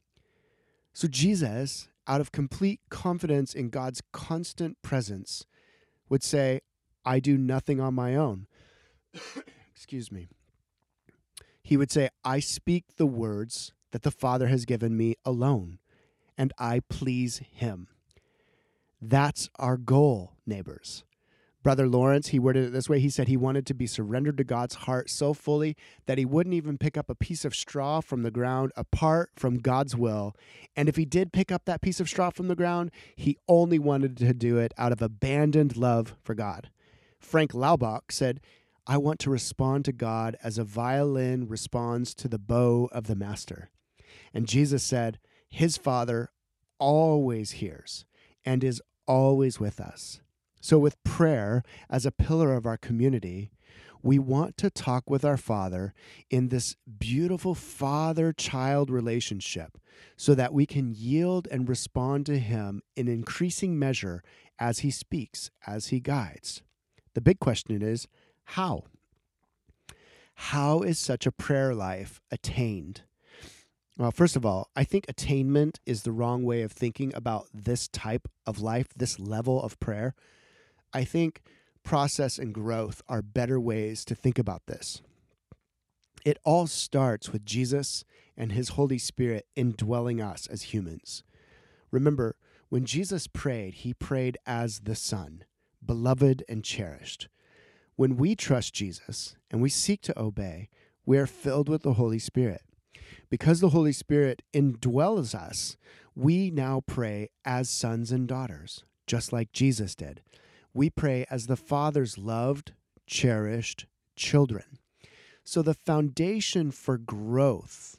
So 0.93 1.07
Jesus, 1.07 1.89
out 2.07 2.19
of 2.19 2.31
complete 2.31 2.81
confidence 2.89 3.53
in 3.53 3.69
God's 3.69 4.01
constant 4.11 4.81
presence, 4.81 5.45
would 6.09 6.23
say, 6.23 6.61
I 7.05 7.19
do 7.19 7.37
nothing 7.37 7.79
on 7.79 7.93
my 7.93 8.15
own. 8.15 8.47
Excuse 9.75 10.11
me. 10.11 10.27
He 11.61 11.77
would 11.77 11.91
say, 11.91 12.09
I 12.25 12.39
speak 12.39 12.95
the 12.97 13.05
words 13.05 13.73
that 13.91 14.01
the 14.01 14.11
Father 14.11 14.47
has 14.47 14.65
given 14.65 14.97
me 14.97 15.15
alone, 15.23 15.77
and 16.35 16.51
I 16.57 16.81
please 16.89 17.37
him. 17.37 17.89
That's 18.99 19.49
our 19.59 19.77
goal, 19.77 20.33
neighbors. 20.47 21.03
Brother 21.63 21.87
Lawrence, 21.87 22.27
he 22.27 22.39
worded 22.39 22.65
it 22.65 22.73
this 22.73 22.89
way. 22.89 22.99
He 22.99 23.09
said 23.09 23.29
he 23.29 23.37
wanted 23.37 23.65
to 23.67 23.73
be 23.73 23.87
surrendered 23.87 24.37
to 24.37 24.43
God's 24.43 24.75
heart 24.75 25.09
so 25.09 25.33
fully 25.33 25.77
that 26.05 26.17
he 26.17 26.25
wouldn't 26.25 26.53
even 26.53 26.77
pick 26.77 26.97
up 26.97 27.09
a 27.09 27.15
piece 27.15 27.45
of 27.45 27.55
straw 27.55 28.01
from 28.01 28.21
the 28.21 28.31
ground 28.31 28.73
apart 28.75 29.31
from 29.37 29.59
God's 29.59 29.95
will. 29.95 30.35
And 30.75 30.89
if 30.89 30.97
he 30.97 31.05
did 31.05 31.31
pick 31.31 31.51
up 31.51 31.63
that 31.65 31.81
piece 31.81 32.01
of 32.01 32.09
straw 32.09 32.31
from 32.31 32.49
the 32.49 32.55
ground, 32.55 32.91
he 33.15 33.37
only 33.47 33.79
wanted 33.79 34.17
to 34.17 34.33
do 34.33 34.57
it 34.57 34.73
out 34.77 34.91
of 34.91 35.01
abandoned 35.01 35.77
love 35.77 36.17
for 36.21 36.35
God. 36.35 36.69
Frank 37.17 37.53
Laubach 37.53 38.11
said, 38.11 38.41
I 38.85 38.97
want 38.97 39.19
to 39.19 39.29
respond 39.29 39.85
to 39.85 39.93
God 39.93 40.35
as 40.43 40.57
a 40.57 40.65
violin 40.65 41.47
responds 41.47 42.13
to 42.15 42.27
the 42.27 42.39
bow 42.39 42.89
of 42.91 43.07
the 43.07 43.15
master. 43.15 43.69
And 44.33 44.45
Jesus 44.45 44.83
said, 44.83 45.19
His 45.49 45.77
Father 45.77 46.31
always 46.77 47.51
hears 47.51 48.03
and 48.43 48.61
is 48.61 48.81
always 49.07 49.61
with 49.61 49.79
us. 49.79 50.19
So, 50.63 50.79
with 50.79 51.03
prayer 51.03 51.61
as 51.89 52.05
a 52.05 52.11
pillar 52.11 52.53
of 52.53 52.65
our 52.65 52.77
community, 52.77 53.51
we 54.01 54.17
want 54.17 54.55
to 54.59 54.69
talk 54.69 55.09
with 55.09 55.25
our 55.25 55.35
Father 55.35 55.93
in 56.29 56.47
this 56.47 56.77
beautiful 56.99 57.53
father 57.53 58.31
child 58.31 58.89
relationship 58.89 59.77
so 60.15 60.33
that 60.35 60.53
we 60.53 60.65
can 60.65 60.93
yield 60.95 61.49
and 61.51 61.67
respond 61.67 62.25
to 62.27 62.39
Him 62.39 62.81
in 62.95 63.09
increasing 63.09 63.77
measure 63.77 64.23
as 64.57 64.79
He 64.79 64.89
speaks, 64.89 65.51
as 65.67 65.87
He 65.87 65.99
guides. 65.99 66.63
The 67.13 67.19
big 67.19 67.41
question 67.41 67.81
is 67.81 68.07
how? 68.45 68.83
How 70.35 70.79
is 70.79 70.97
such 70.97 71.25
a 71.25 71.31
prayer 71.33 71.75
life 71.75 72.21
attained? 72.31 73.01
Well, 73.97 74.11
first 74.11 74.37
of 74.37 74.45
all, 74.45 74.69
I 74.77 74.85
think 74.85 75.07
attainment 75.09 75.81
is 75.85 76.03
the 76.03 76.13
wrong 76.13 76.45
way 76.45 76.61
of 76.61 76.71
thinking 76.71 77.13
about 77.13 77.47
this 77.53 77.89
type 77.89 78.29
of 78.45 78.61
life, 78.61 78.87
this 78.95 79.19
level 79.19 79.61
of 79.61 79.77
prayer. 79.81 80.15
I 80.93 81.03
think 81.03 81.41
process 81.83 82.37
and 82.37 82.53
growth 82.53 83.01
are 83.09 83.21
better 83.21 83.59
ways 83.59 84.05
to 84.05 84.15
think 84.15 84.37
about 84.37 84.67
this. 84.67 85.01
It 86.25 86.37
all 86.43 86.67
starts 86.67 87.31
with 87.31 87.45
Jesus 87.45 88.05
and 88.37 88.51
His 88.51 88.69
Holy 88.69 88.97
Spirit 88.97 89.45
indwelling 89.55 90.21
us 90.21 90.47
as 90.47 90.73
humans. 90.73 91.23
Remember, 91.91 92.35
when 92.69 92.85
Jesus 92.85 93.27
prayed, 93.27 93.75
He 93.75 93.93
prayed 93.93 94.37
as 94.45 94.81
the 94.81 94.95
Son, 94.95 95.43
beloved 95.85 96.43
and 96.47 96.63
cherished. 96.63 97.27
When 97.95 98.17
we 98.17 98.35
trust 98.35 98.73
Jesus 98.73 99.35
and 99.51 99.61
we 99.61 99.69
seek 99.69 100.01
to 100.03 100.19
obey, 100.19 100.69
we 101.05 101.17
are 101.17 101.27
filled 101.27 101.69
with 101.69 101.83
the 101.83 101.93
Holy 101.93 102.19
Spirit. 102.19 102.61
Because 103.29 103.59
the 103.59 103.69
Holy 103.69 103.91
Spirit 103.91 104.41
indwells 104.53 105.35
us, 105.35 105.77
we 106.15 106.49
now 106.49 106.81
pray 106.85 107.29
as 107.43 107.69
sons 107.69 108.11
and 108.11 108.27
daughters, 108.27 108.83
just 109.05 109.33
like 109.33 109.51
Jesus 109.51 109.95
did. 109.95 110.21
We 110.73 110.89
pray 110.89 111.25
as 111.29 111.47
the 111.47 111.55
Father's 111.55 112.17
loved, 112.17 112.73
cherished 113.05 113.85
children. 114.15 114.79
So, 115.43 115.61
the 115.61 115.73
foundation 115.73 116.71
for 116.71 116.97
growth 116.97 117.97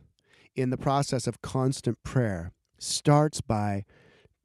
in 0.56 0.70
the 0.70 0.76
process 0.76 1.26
of 1.26 1.42
constant 1.42 2.02
prayer 2.02 2.52
starts 2.78 3.40
by 3.40 3.84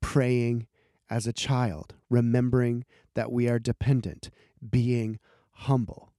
praying 0.02 0.68
as 1.10 1.26
a 1.26 1.34
child, 1.34 1.96
remembering 2.10 2.86
that 3.16 3.32
we 3.32 3.48
are 3.48 3.60
dependent, 3.60 4.30
being 4.70 5.20
humble. 5.52 6.12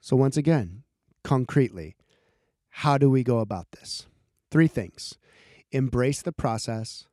So, 0.00 0.16
once 0.16 0.36
again, 0.36 0.82
concretely, 1.22 1.96
how 2.68 2.98
do 2.98 3.10
we 3.10 3.24
go 3.24 3.38
about 3.38 3.72
this? 3.72 4.06
Three 4.50 4.68
things 4.68 5.16
embrace 5.72 6.22
the 6.22 6.32
process, 6.32 7.06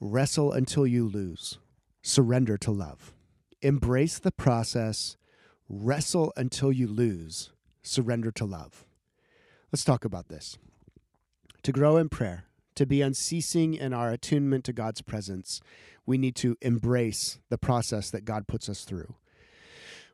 wrestle 0.00 0.52
until 0.52 0.86
you 0.86 1.08
lose, 1.08 1.58
surrender 2.02 2.56
to 2.58 2.70
love. 2.70 3.12
Embrace 3.60 4.18
the 4.20 4.30
process, 4.30 5.16
wrestle 5.68 6.32
until 6.36 6.70
you 6.70 6.86
lose, 6.86 7.50
surrender 7.82 8.30
to 8.30 8.44
love. 8.44 8.84
Let's 9.72 9.84
talk 9.84 10.04
about 10.04 10.28
this. 10.28 10.58
To 11.64 11.72
grow 11.72 11.96
in 11.96 12.08
prayer, 12.08 12.44
to 12.76 12.86
be 12.86 13.02
unceasing 13.02 13.74
in 13.74 13.92
our 13.92 14.10
attunement 14.10 14.64
to 14.66 14.72
God's 14.72 15.02
presence, 15.02 15.60
we 16.06 16.18
need 16.18 16.36
to 16.36 16.56
embrace 16.60 17.40
the 17.48 17.58
process 17.58 18.10
that 18.10 18.24
God 18.24 18.46
puts 18.46 18.68
us 18.68 18.84
through. 18.84 19.16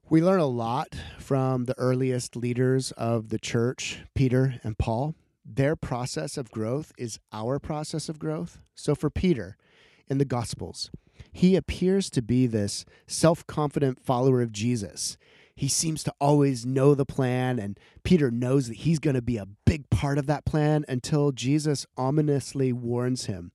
We 0.09 0.23
learn 0.23 0.41
a 0.41 0.47
lot 0.47 0.95
from 1.19 1.67
the 1.67 1.79
earliest 1.79 2.37
leaders 2.37 2.93
of 2.93 3.29
the 3.29 3.39
church, 3.39 4.01
Peter 4.15 4.59
and 4.65 4.79
Paul. 4.79 5.15
Their 5.45 5.77
process 5.77 6.39
of 6.39 6.51
growth 6.51 6.93
is 6.97 7.21
our 7.31 7.59
process 7.59 8.09
of 8.09 8.19
growth. 8.19 8.59
So 8.75 8.95
for 8.95 9.11
Peter 9.11 9.59
in 10.09 10.19
the 10.19 10.25
Gospels, 10.25 10.91
he 11.33 11.57
appears 11.57 12.11
to 12.11 12.23
be 12.23 12.47
this 12.47 12.85
self 13.07 13.47
confident 13.47 14.05
follower 14.05 14.43
of 14.43 14.53
Jesus. 14.53 15.17
He 15.57 15.69
seems 15.69 16.03
to 16.05 16.15
always 16.21 16.67
know 16.67 16.95
the 16.95 17.07
plan, 17.07 17.61
and 17.61 17.79
Peter 18.03 18.31
knows 18.31 18.67
that 18.69 18.79
he's 18.79 18.99
going 18.99 19.15
to 19.15 19.23
be 19.23 19.37
a 19.37 19.47
big 19.65 19.89
part 19.89 20.19
of 20.19 20.27
that 20.27 20.45
plan 20.45 20.85
until 20.89 21.31
Jesus 21.31 21.87
ominously 21.97 22.73
warns 22.73 23.27
him 23.27 23.53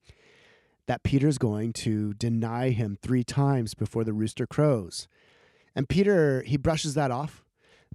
that 0.87 1.03
Peter's 1.03 1.37
going 1.37 1.73
to 1.73 2.13
deny 2.13 2.69
him 2.69 2.97
three 3.01 3.23
times 3.23 3.73
before 3.73 4.03
the 4.03 4.13
rooster 4.13 4.47
crows. 4.47 5.07
And 5.75 5.87
Peter, 5.87 6.41
he 6.43 6.57
brushes 6.57 6.95
that 6.95 7.11
off. 7.11 7.43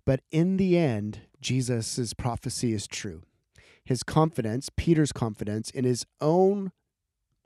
But 0.05 0.21
in 0.31 0.59
the 0.59 0.77
end, 0.77 1.21
Jesus' 1.41 2.15
prophecy 2.15 2.73
is 2.73 2.87
true. 2.87 3.23
His 3.85 4.03
confidence, 4.03 4.71
Peter's 4.77 5.13
confidence 5.13 5.71
in 5.71 5.85
his 5.85 6.07
own 6.21 6.73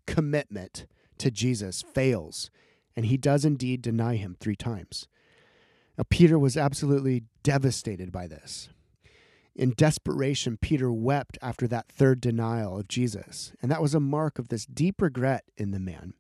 commitment 0.06 0.86
to 1.20 1.30
Jesus 1.30 1.82
fails, 1.82 2.50
and 2.96 3.06
he 3.06 3.16
does 3.16 3.44
indeed 3.44 3.82
deny 3.82 4.16
him 4.16 4.36
three 4.38 4.56
times. 4.56 5.08
Now, 5.96 6.04
Peter 6.08 6.38
was 6.38 6.56
absolutely 6.56 7.24
devastated 7.42 8.12
by 8.12 8.26
this. 8.26 8.68
In 9.56 9.74
desperation, 9.76 10.56
Peter 10.56 10.92
wept 10.92 11.36
after 11.42 11.66
that 11.66 11.88
third 11.88 12.20
denial 12.20 12.78
of 12.78 12.86
Jesus, 12.86 13.52
and 13.60 13.70
that 13.70 13.82
was 13.82 13.94
a 13.94 14.00
mark 14.00 14.38
of 14.38 14.48
this 14.48 14.64
deep 14.64 15.02
regret 15.02 15.44
in 15.56 15.72
the 15.72 15.80
man. 15.80 16.14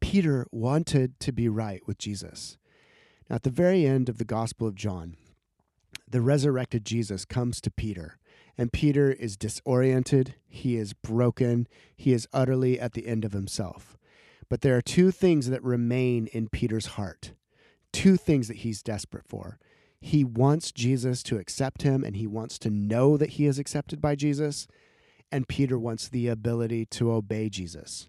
Peter 0.00 0.46
wanted 0.50 1.20
to 1.20 1.30
be 1.30 1.48
right 1.48 1.80
with 1.86 1.98
Jesus. 1.98 2.58
Now, 3.28 3.36
at 3.36 3.44
the 3.44 3.50
very 3.50 3.86
end 3.86 4.08
of 4.08 4.18
the 4.18 4.24
Gospel 4.24 4.66
of 4.66 4.74
John, 4.74 5.16
the 6.10 6.20
resurrected 6.20 6.84
Jesus 6.84 7.24
comes 7.24 7.60
to 7.60 7.70
Peter, 7.70 8.18
and 8.58 8.72
Peter 8.72 9.12
is 9.12 9.36
disoriented, 9.36 10.34
he 10.48 10.76
is 10.76 10.92
broken, 10.92 11.68
he 11.96 12.12
is 12.12 12.26
utterly 12.32 12.80
at 12.80 12.94
the 12.94 13.06
end 13.06 13.24
of 13.24 13.32
himself. 13.32 13.96
But 14.50 14.60
there 14.60 14.76
are 14.76 14.82
two 14.82 15.10
things 15.12 15.48
that 15.48 15.62
remain 15.62 16.26
in 16.26 16.48
Peter's 16.48 16.86
heart, 16.86 17.32
two 17.92 18.16
things 18.16 18.48
that 18.48 18.58
he's 18.58 18.82
desperate 18.82 19.24
for. 19.26 19.58
He 20.00 20.24
wants 20.24 20.72
Jesus 20.72 21.22
to 21.24 21.38
accept 21.38 21.82
him, 21.82 22.02
and 22.04 22.16
he 22.16 22.26
wants 22.26 22.58
to 22.58 22.70
know 22.70 23.16
that 23.16 23.30
he 23.30 23.46
is 23.46 23.58
accepted 23.58 24.00
by 24.02 24.16
Jesus, 24.16 24.66
and 25.30 25.48
Peter 25.48 25.78
wants 25.78 26.08
the 26.08 26.26
ability 26.26 26.84
to 26.86 27.12
obey 27.12 27.48
Jesus. 27.48 28.08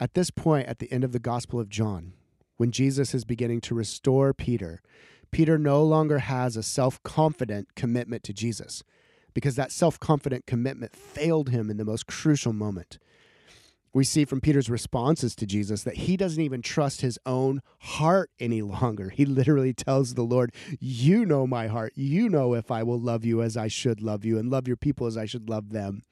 At 0.00 0.14
this 0.14 0.30
point, 0.30 0.66
at 0.66 0.80
the 0.80 0.90
end 0.90 1.04
of 1.04 1.12
the 1.12 1.20
Gospel 1.20 1.60
of 1.60 1.68
John, 1.68 2.14
when 2.56 2.72
Jesus 2.72 3.14
is 3.14 3.24
beginning 3.24 3.60
to 3.62 3.74
restore 3.74 4.34
Peter, 4.34 4.82
Peter 5.30 5.58
no 5.58 5.82
longer 5.84 6.18
has 6.18 6.56
a 6.56 6.62
self 6.62 7.00
confident 7.04 7.74
commitment 7.76 8.24
to 8.24 8.32
Jesus 8.32 8.82
because 9.32 9.54
that 9.54 9.70
self 9.70 10.00
confident 10.00 10.46
commitment 10.46 10.96
failed 10.96 11.50
him 11.50 11.70
in 11.70 11.76
the 11.76 11.84
most 11.84 12.06
crucial 12.06 12.52
moment. 12.52 12.98
We 13.94 14.04
see 14.04 14.24
from 14.24 14.40
Peter's 14.40 14.70
responses 14.70 15.36
to 15.36 15.46
Jesus 15.46 15.82
that 15.82 15.98
he 15.98 16.16
doesn't 16.16 16.42
even 16.42 16.62
trust 16.62 17.02
his 17.02 17.18
own 17.26 17.60
heart 17.80 18.30
any 18.40 18.62
longer. 18.62 19.10
He 19.10 19.26
literally 19.26 19.74
tells 19.74 20.14
the 20.14 20.22
Lord, 20.22 20.54
You 20.80 21.26
know 21.26 21.46
my 21.46 21.66
heart. 21.66 21.92
You 21.94 22.28
know 22.28 22.54
if 22.54 22.70
I 22.70 22.82
will 22.82 22.98
love 22.98 23.24
you 23.24 23.42
as 23.42 23.56
I 23.56 23.68
should 23.68 24.00
love 24.00 24.24
you 24.24 24.38
and 24.38 24.50
love 24.50 24.66
your 24.66 24.78
people 24.78 25.06
as 25.06 25.18
I 25.18 25.26
should 25.26 25.50
love 25.50 25.70
them. 25.70 26.02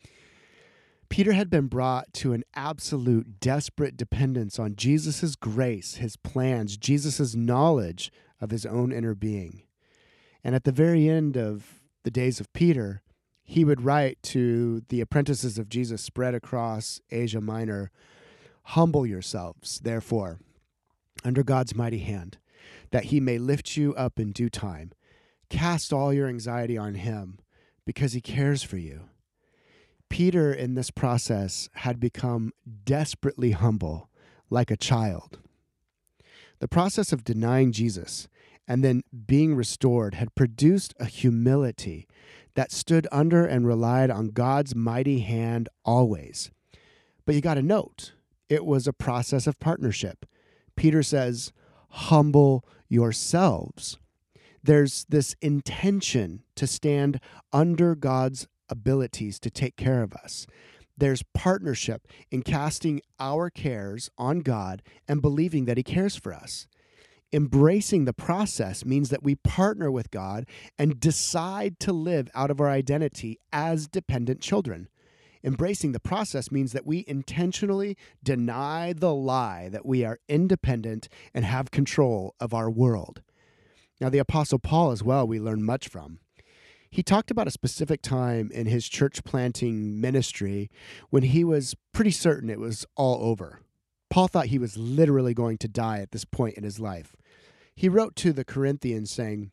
Peter 1.08 1.32
had 1.32 1.50
been 1.50 1.66
brought 1.66 2.12
to 2.12 2.32
an 2.32 2.44
absolute 2.54 3.40
desperate 3.40 3.96
dependence 3.96 4.58
on 4.58 4.76
Jesus' 4.76 5.34
grace, 5.34 5.96
his 5.96 6.16
plans, 6.16 6.76
Jesus' 6.76 7.34
knowledge 7.34 8.12
of 8.40 8.50
his 8.50 8.64
own 8.64 8.92
inner 8.92 9.14
being. 9.14 9.62
And 10.44 10.54
at 10.54 10.64
the 10.64 10.72
very 10.72 11.08
end 11.08 11.36
of 11.36 11.80
the 12.04 12.12
days 12.12 12.40
of 12.40 12.52
Peter, 12.52 13.02
he 13.50 13.64
would 13.64 13.84
write 13.84 14.22
to 14.22 14.80
the 14.90 15.00
apprentices 15.00 15.58
of 15.58 15.68
Jesus 15.68 16.00
spread 16.00 16.36
across 16.36 17.00
Asia 17.10 17.40
Minor 17.40 17.90
Humble 18.62 19.04
yourselves, 19.04 19.80
therefore, 19.80 20.38
under 21.24 21.42
God's 21.42 21.74
mighty 21.74 21.98
hand, 21.98 22.38
that 22.92 23.06
he 23.06 23.18
may 23.18 23.38
lift 23.38 23.76
you 23.76 23.92
up 23.96 24.20
in 24.20 24.30
due 24.30 24.50
time. 24.50 24.92
Cast 25.48 25.92
all 25.92 26.12
your 26.12 26.28
anxiety 26.28 26.78
on 26.78 26.94
him, 26.94 27.40
because 27.84 28.12
he 28.12 28.20
cares 28.20 28.62
for 28.62 28.76
you. 28.76 29.06
Peter, 30.08 30.52
in 30.52 30.74
this 30.74 30.92
process, 30.92 31.68
had 31.72 31.98
become 31.98 32.52
desperately 32.84 33.50
humble, 33.50 34.10
like 34.48 34.70
a 34.70 34.76
child. 34.76 35.40
The 36.60 36.68
process 36.68 37.12
of 37.12 37.24
denying 37.24 37.72
Jesus 37.72 38.28
and 38.68 38.84
then 38.84 39.02
being 39.26 39.56
restored 39.56 40.14
had 40.14 40.36
produced 40.36 40.94
a 41.00 41.06
humility 41.06 42.06
that 42.60 42.70
stood 42.70 43.08
under 43.10 43.46
and 43.46 43.66
relied 43.66 44.10
on 44.10 44.28
God's 44.28 44.74
mighty 44.74 45.20
hand 45.20 45.70
always. 45.82 46.50
But 47.24 47.34
you 47.34 47.40
got 47.40 47.54
to 47.54 47.62
note, 47.62 48.12
it 48.50 48.66
was 48.66 48.86
a 48.86 48.92
process 48.92 49.46
of 49.46 49.58
partnership. 49.58 50.26
Peter 50.76 51.02
says, 51.02 51.54
Humble 51.88 52.62
yourselves. 52.86 53.96
There's 54.62 55.06
this 55.08 55.34
intention 55.40 56.42
to 56.56 56.66
stand 56.66 57.18
under 57.50 57.94
God's 57.94 58.46
abilities 58.68 59.40
to 59.40 59.48
take 59.48 59.76
care 59.76 60.02
of 60.02 60.12
us. 60.12 60.46
There's 60.98 61.24
partnership 61.32 62.06
in 62.30 62.42
casting 62.42 63.00
our 63.18 63.48
cares 63.48 64.10
on 64.18 64.40
God 64.40 64.82
and 65.08 65.22
believing 65.22 65.64
that 65.64 65.78
He 65.78 65.82
cares 65.82 66.14
for 66.14 66.34
us. 66.34 66.66
Embracing 67.32 68.04
the 68.04 68.12
process 68.12 68.84
means 68.84 69.10
that 69.10 69.22
we 69.22 69.36
partner 69.36 69.90
with 69.90 70.10
God 70.10 70.46
and 70.78 70.98
decide 70.98 71.78
to 71.80 71.92
live 71.92 72.28
out 72.34 72.50
of 72.50 72.60
our 72.60 72.68
identity 72.68 73.38
as 73.52 73.86
dependent 73.86 74.40
children. 74.40 74.88
Embracing 75.42 75.92
the 75.92 76.00
process 76.00 76.50
means 76.50 76.72
that 76.72 76.86
we 76.86 77.04
intentionally 77.06 77.96
deny 78.22 78.92
the 78.92 79.14
lie 79.14 79.68
that 79.70 79.86
we 79.86 80.04
are 80.04 80.18
independent 80.28 81.08
and 81.32 81.44
have 81.44 81.70
control 81.70 82.34
of 82.40 82.52
our 82.52 82.70
world. 82.70 83.22
Now, 84.00 84.08
the 84.10 84.18
Apostle 84.18 84.58
Paul, 84.58 84.90
as 84.90 85.02
well, 85.02 85.26
we 85.26 85.38
learn 85.38 85.62
much 85.62 85.88
from 85.88 86.18
he 86.90 87.02
talked 87.04 87.30
about 87.30 87.46
a 87.46 87.52
specific 87.52 88.02
time 88.02 88.50
in 88.52 88.66
his 88.66 88.88
church 88.88 89.22
planting 89.22 90.00
ministry 90.00 90.70
when 91.10 91.22
he 91.22 91.44
was 91.44 91.76
pretty 91.92 92.10
certain 92.10 92.50
it 92.50 92.58
was 92.58 92.84
all 92.96 93.22
over. 93.22 93.60
Paul 94.08 94.26
thought 94.26 94.46
he 94.46 94.58
was 94.58 94.76
literally 94.76 95.32
going 95.32 95.56
to 95.58 95.68
die 95.68 96.00
at 96.00 96.10
this 96.10 96.24
point 96.24 96.56
in 96.56 96.64
his 96.64 96.80
life. 96.80 97.14
He 97.80 97.88
wrote 97.88 98.14
to 98.16 98.34
the 98.34 98.44
Corinthians 98.44 99.10
saying, 99.10 99.52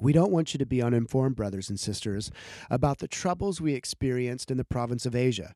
we 0.00 0.12
don't 0.12 0.32
want 0.32 0.52
you 0.52 0.58
to 0.58 0.66
be 0.66 0.82
uninformed, 0.82 1.36
brothers 1.36 1.70
and 1.70 1.78
sisters, 1.78 2.32
about 2.68 2.98
the 2.98 3.06
troubles 3.06 3.60
we 3.60 3.74
experienced 3.74 4.50
in 4.50 4.56
the 4.56 4.64
province 4.64 5.06
of 5.06 5.14
Asia. 5.14 5.54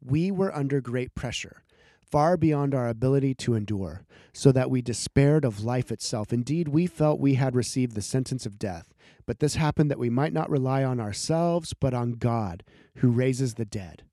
We 0.00 0.30
were 0.30 0.54
under 0.54 0.80
great 0.80 1.12
pressure 1.16 1.64
far 2.08 2.36
beyond 2.36 2.72
our 2.72 2.86
ability 2.86 3.34
to 3.34 3.54
endure, 3.54 4.04
so 4.32 4.52
that 4.52 4.70
we 4.70 4.80
despaired 4.80 5.44
of 5.44 5.64
life 5.64 5.90
itself. 5.90 6.32
Indeed, 6.32 6.68
we 6.68 6.86
felt 6.86 7.18
we 7.18 7.34
had 7.34 7.56
received 7.56 7.96
the 7.96 8.00
sentence 8.02 8.46
of 8.46 8.56
death. 8.56 8.94
But 9.26 9.40
this 9.40 9.56
happened 9.56 9.90
that 9.90 9.98
we 9.98 10.10
might 10.10 10.32
not 10.32 10.48
rely 10.48 10.84
on 10.84 11.00
ourselves, 11.00 11.74
but 11.74 11.94
on 11.94 12.12
God, 12.12 12.62
who 12.98 13.10
raises 13.10 13.54
the 13.54 13.64
dead. 13.64 14.04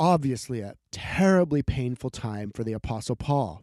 Obviously, 0.00 0.60
a 0.60 0.74
terribly 0.90 1.62
painful 1.62 2.10
time 2.10 2.50
for 2.52 2.64
the 2.64 2.72
Apostle 2.72 3.14
Paul. 3.14 3.62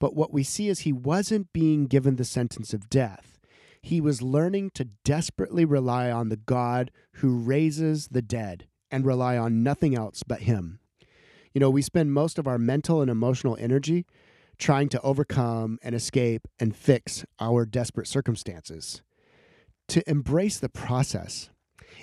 But 0.00 0.14
what 0.14 0.32
we 0.32 0.42
see 0.42 0.68
is 0.68 0.80
he 0.80 0.92
wasn't 0.92 1.52
being 1.52 1.86
given 1.86 2.16
the 2.16 2.24
sentence 2.24 2.72
of 2.72 2.88
death. 2.88 3.38
He 3.82 4.00
was 4.00 4.22
learning 4.22 4.70
to 4.74 4.88
desperately 5.04 5.64
rely 5.64 6.10
on 6.10 6.28
the 6.28 6.36
God 6.36 6.90
who 7.14 7.38
raises 7.38 8.08
the 8.08 8.22
dead 8.22 8.66
and 8.90 9.04
rely 9.04 9.36
on 9.36 9.62
nothing 9.62 9.94
else 9.94 10.22
but 10.22 10.42
Him. 10.42 10.80
You 11.52 11.60
know, 11.60 11.70
we 11.70 11.82
spend 11.82 12.12
most 12.12 12.38
of 12.38 12.46
our 12.46 12.58
mental 12.58 13.00
and 13.00 13.10
emotional 13.10 13.56
energy 13.58 14.06
trying 14.58 14.88
to 14.90 15.00
overcome 15.02 15.78
and 15.82 15.94
escape 15.94 16.48
and 16.58 16.74
fix 16.74 17.24
our 17.40 17.64
desperate 17.64 18.08
circumstances. 18.08 19.02
To 19.88 20.08
embrace 20.10 20.58
the 20.58 20.68
process 20.68 21.50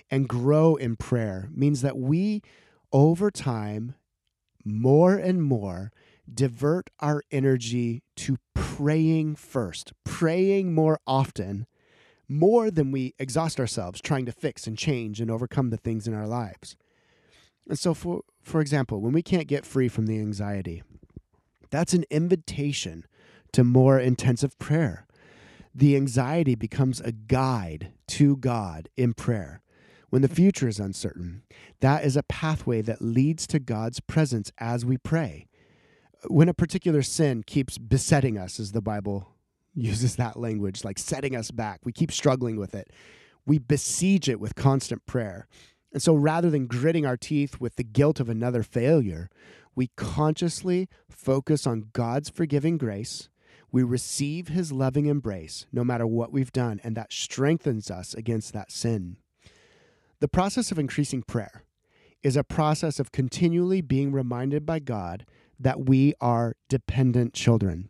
and 0.09 0.27
grow 0.27 0.75
in 0.75 0.95
prayer 0.95 1.49
means 1.53 1.81
that 1.81 1.97
we, 1.97 2.41
over 2.91 3.29
time, 3.29 3.95
more 4.63 5.15
and 5.15 5.43
more, 5.43 5.91
divert 6.31 6.89
our 6.99 7.21
energy 7.31 8.03
to 8.15 8.37
praying 8.53 9.35
first, 9.35 9.93
praying 10.03 10.73
more 10.73 10.99
often, 11.05 11.67
more 12.27 12.71
than 12.71 12.91
we 12.91 13.13
exhaust 13.19 13.59
ourselves 13.59 14.01
trying 14.01 14.25
to 14.25 14.31
fix 14.31 14.67
and 14.67 14.77
change 14.77 15.21
and 15.21 15.29
overcome 15.29 15.69
the 15.69 15.77
things 15.77 16.07
in 16.07 16.13
our 16.13 16.27
lives. 16.27 16.75
And 17.67 17.77
so, 17.77 17.93
for, 17.93 18.21
for 18.41 18.61
example, 18.61 19.01
when 19.01 19.13
we 19.13 19.21
can't 19.21 19.47
get 19.47 19.65
free 19.65 19.87
from 19.87 20.05
the 20.05 20.19
anxiety, 20.19 20.83
that's 21.69 21.93
an 21.93 22.05
invitation 22.09 23.05
to 23.51 23.63
more 23.63 23.99
intensive 23.99 24.57
prayer. 24.59 25.07
The 25.73 25.95
anxiety 25.95 26.55
becomes 26.55 27.01
a 27.01 27.11
guide 27.11 27.91
to 28.09 28.37
God 28.37 28.89
in 28.95 29.13
prayer. 29.13 29.61
When 30.09 30.21
the 30.21 30.27
future 30.27 30.67
is 30.67 30.79
uncertain, 30.79 31.43
that 31.81 32.05
is 32.05 32.15
a 32.15 32.23
pathway 32.23 32.81
that 32.83 33.01
leads 33.01 33.47
to 33.47 33.59
God's 33.59 33.99
presence 33.99 34.51
as 34.57 34.85
we 34.85 34.97
pray 34.97 35.47
when 36.29 36.49
a 36.49 36.53
particular 36.53 37.01
sin 37.01 37.43
keeps 37.43 37.77
besetting 37.77 38.37
us, 38.37 38.59
as 38.59 38.71
the 38.71 38.81
Bible 38.81 39.29
uses 39.73 40.15
that 40.15 40.37
language, 40.37 40.83
like 40.83 40.97
setting 40.97 41.35
us 41.35 41.51
back, 41.51 41.81
we 41.83 41.91
keep 41.91 42.11
struggling 42.11 42.57
with 42.57 42.73
it. 42.73 42.91
We 43.45 43.59
besiege 43.59 44.29
it 44.29 44.39
with 44.39 44.55
constant 44.55 45.05
prayer. 45.05 45.47
And 45.93 46.01
so 46.01 46.13
rather 46.13 46.49
than 46.49 46.67
gritting 46.67 47.05
our 47.05 47.17
teeth 47.17 47.61
with 47.61 47.75
the 47.75 47.83
guilt 47.83 48.19
of 48.19 48.29
another 48.29 48.63
failure, 48.63 49.29
we 49.75 49.91
consciously 49.95 50.89
focus 51.09 51.67
on 51.67 51.89
God's 51.93 52.29
forgiving 52.29 52.77
grace. 52.77 53.29
We 53.71 53.83
receive 53.83 54.47
his 54.47 54.71
loving 54.71 55.05
embrace 55.05 55.65
no 55.71 55.83
matter 55.83 56.07
what 56.07 56.31
we've 56.31 56.51
done, 56.51 56.79
and 56.83 56.95
that 56.95 57.11
strengthens 57.11 57.91
us 57.91 58.13
against 58.13 58.53
that 58.53 58.71
sin. 58.71 59.17
The 60.19 60.27
process 60.27 60.71
of 60.71 60.79
increasing 60.79 61.23
prayer 61.23 61.63
is 62.23 62.35
a 62.35 62.43
process 62.43 62.99
of 62.99 63.11
continually 63.11 63.81
being 63.81 64.11
reminded 64.11 64.65
by 64.65 64.79
God 64.79 65.25
that 65.59 65.87
we 65.87 66.13
are 66.19 66.55
dependent 66.69 67.33
children. 67.33 67.89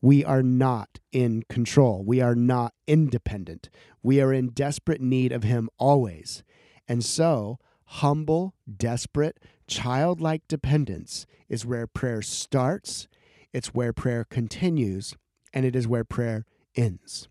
We 0.00 0.24
are 0.24 0.42
not 0.42 0.98
in 1.12 1.44
control. 1.48 2.04
We 2.04 2.20
are 2.20 2.34
not 2.34 2.74
independent. 2.86 3.70
We 4.02 4.20
are 4.20 4.32
in 4.32 4.48
desperate 4.48 5.00
need 5.00 5.32
of 5.32 5.44
Him 5.44 5.70
always. 5.78 6.42
And 6.86 7.04
so, 7.04 7.58
humble, 7.84 8.54
desperate, 8.76 9.38
childlike 9.66 10.42
dependence 10.48 11.26
is 11.48 11.64
where 11.64 11.86
prayer 11.86 12.22
starts, 12.22 13.08
it's 13.52 13.68
where 13.68 13.92
prayer 13.92 14.24
continues, 14.24 15.14
and 15.52 15.64
it 15.64 15.74
is 15.74 15.88
where 15.88 16.04
prayer 16.04 16.44
ends. 16.74 17.28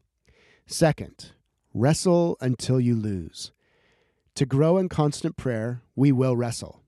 Second, 0.66 1.34
wrestle 1.74 2.38
until 2.40 2.80
you 2.80 2.96
lose. 2.96 3.52
To 4.36 4.46
grow 4.46 4.78
in 4.78 4.90
constant 4.90 5.38
prayer, 5.38 5.84
we 5.96 6.12
will 6.12 6.36
wrestle 6.36 6.83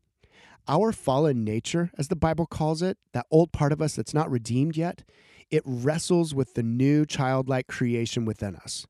our 0.68 0.92
fallen 0.92 1.44
nature, 1.44 1.92
as 1.98 2.08
the 2.08 2.16
Bible 2.16 2.46
calls 2.46 2.82
it, 2.82 2.98
that 3.14 3.26
old 3.32 3.52
part 3.52 3.72
of 3.72 3.82
us 3.82 3.96
that's 3.96 4.14
not 4.14 4.32
redeemed 4.32 4.78
yet, 4.78 5.04
it 5.52 5.64
wrestles 5.66 6.34
with 6.34 6.54
the 6.54 6.64
new 6.64 7.06
childlike 7.06 7.68
creation 7.68 8.26
within 8.26 8.56
us. 8.56 8.86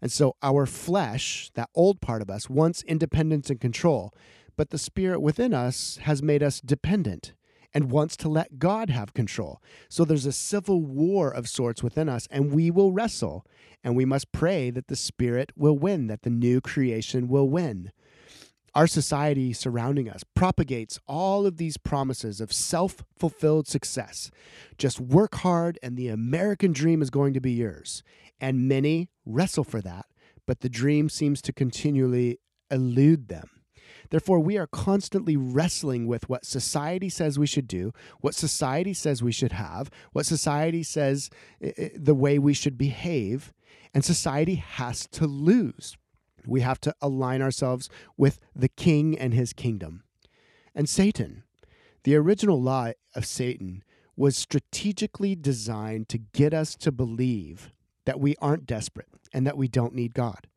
And 0.00 0.12
so 0.12 0.36
our 0.42 0.64
flesh, 0.66 1.50
that 1.54 1.70
old 1.74 2.00
part 2.00 2.22
of 2.22 2.30
us, 2.30 2.48
wants 2.48 2.82
independence 2.82 3.50
and 3.50 3.60
control, 3.60 4.14
but 4.56 4.70
the 4.70 4.78
spirit 4.78 5.20
within 5.20 5.52
us 5.52 5.98
has 6.02 6.22
made 6.22 6.42
us 6.42 6.60
dependent 6.60 7.32
and 7.74 7.90
wants 7.90 8.16
to 8.16 8.28
let 8.28 8.58
God 8.58 8.90
have 8.90 9.12
control. 9.12 9.60
So 9.88 10.04
there's 10.04 10.26
a 10.26 10.32
civil 10.32 10.82
war 10.82 11.30
of 11.30 11.48
sorts 11.48 11.82
within 11.82 12.08
us, 12.08 12.26
and 12.30 12.54
we 12.54 12.70
will 12.70 12.92
wrestle, 12.92 13.44
and 13.84 13.94
we 13.94 14.04
must 14.04 14.32
pray 14.32 14.70
that 14.70 14.88
the 14.88 14.96
spirit 14.96 15.52
will 15.54 15.78
win, 15.78 16.06
that 16.06 16.22
the 16.22 16.30
new 16.30 16.60
creation 16.60 17.28
will 17.28 17.48
win. 17.48 17.92
Our 18.78 18.86
society 18.86 19.52
surrounding 19.52 20.08
us 20.08 20.22
propagates 20.36 21.00
all 21.08 21.46
of 21.46 21.56
these 21.56 21.76
promises 21.76 22.40
of 22.40 22.52
self 22.52 23.02
fulfilled 23.18 23.66
success. 23.66 24.30
Just 24.78 25.00
work 25.00 25.34
hard, 25.34 25.80
and 25.82 25.96
the 25.96 26.06
American 26.06 26.72
dream 26.72 27.02
is 27.02 27.10
going 27.10 27.34
to 27.34 27.40
be 27.40 27.50
yours. 27.50 28.04
And 28.40 28.68
many 28.68 29.08
wrestle 29.26 29.64
for 29.64 29.80
that, 29.80 30.06
but 30.46 30.60
the 30.60 30.68
dream 30.68 31.08
seems 31.08 31.42
to 31.42 31.52
continually 31.52 32.38
elude 32.70 33.26
them. 33.26 33.50
Therefore, 34.10 34.38
we 34.38 34.56
are 34.56 34.68
constantly 34.68 35.36
wrestling 35.36 36.06
with 36.06 36.28
what 36.28 36.46
society 36.46 37.08
says 37.08 37.36
we 37.36 37.48
should 37.48 37.66
do, 37.66 37.90
what 38.20 38.36
society 38.36 38.94
says 38.94 39.24
we 39.24 39.32
should 39.32 39.50
have, 39.50 39.90
what 40.12 40.24
society 40.24 40.84
says 40.84 41.30
eh, 41.60 41.72
eh, 41.76 41.88
the 41.96 42.14
way 42.14 42.38
we 42.38 42.54
should 42.54 42.78
behave, 42.78 43.52
and 43.92 44.04
society 44.04 44.54
has 44.54 45.08
to 45.08 45.26
lose. 45.26 45.96
We 46.46 46.60
have 46.60 46.80
to 46.82 46.94
align 47.00 47.42
ourselves 47.42 47.88
with 48.16 48.38
the 48.54 48.68
king 48.68 49.18
and 49.18 49.34
his 49.34 49.52
kingdom. 49.52 50.04
And 50.74 50.88
Satan, 50.88 51.44
the 52.04 52.16
original 52.16 52.60
lie 52.60 52.94
of 53.14 53.26
Satan, 53.26 53.82
was 54.16 54.36
strategically 54.36 55.34
designed 55.34 56.08
to 56.08 56.18
get 56.18 56.52
us 56.52 56.74
to 56.76 56.90
believe 56.90 57.72
that 58.04 58.20
we 58.20 58.34
aren't 58.40 58.66
desperate 58.66 59.08
and 59.32 59.46
that 59.46 59.56
we 59.56 59.68
don't 59.68 59.94
need 59.94 60.14
God. 60.14 60.48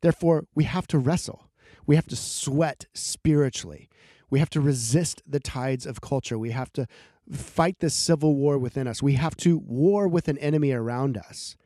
Therefore, 0.00 0.46
we 0.54 0.64
have 0.64 0.86
to 0.88 0.98
wrestle. 0.98 1.50
We 1.86 1.96
have 1.96 2.06
to 2.08 2.16
sweat 2.16 2.86
spiritually. 2.94 3.88
We 4.30 4.38
have 4.38 4.50
to 4.50 4.60
resist 4.60 5.22
the 5.26 5.40
tides 5.40 5.86
of 5.86 6.00
culture. 6.00 6.38
We 6.38 6.50
have 6.50 6.72
to 6.74 6.86
fight 7.30 7.80
this 7.80 7.94
civil 7.94 8.34
war 8.34 8.58
within 8.58 8.86
us. 8.86 9.02
We 9.02 9.14
have 9.14 9.36
to 9.38 9.58
war 9.58 10.06
with 10.06 10.28
an 10.28 10.38
enemy 10.38 10.72
around 10.72 11.16
us 11.16 11.56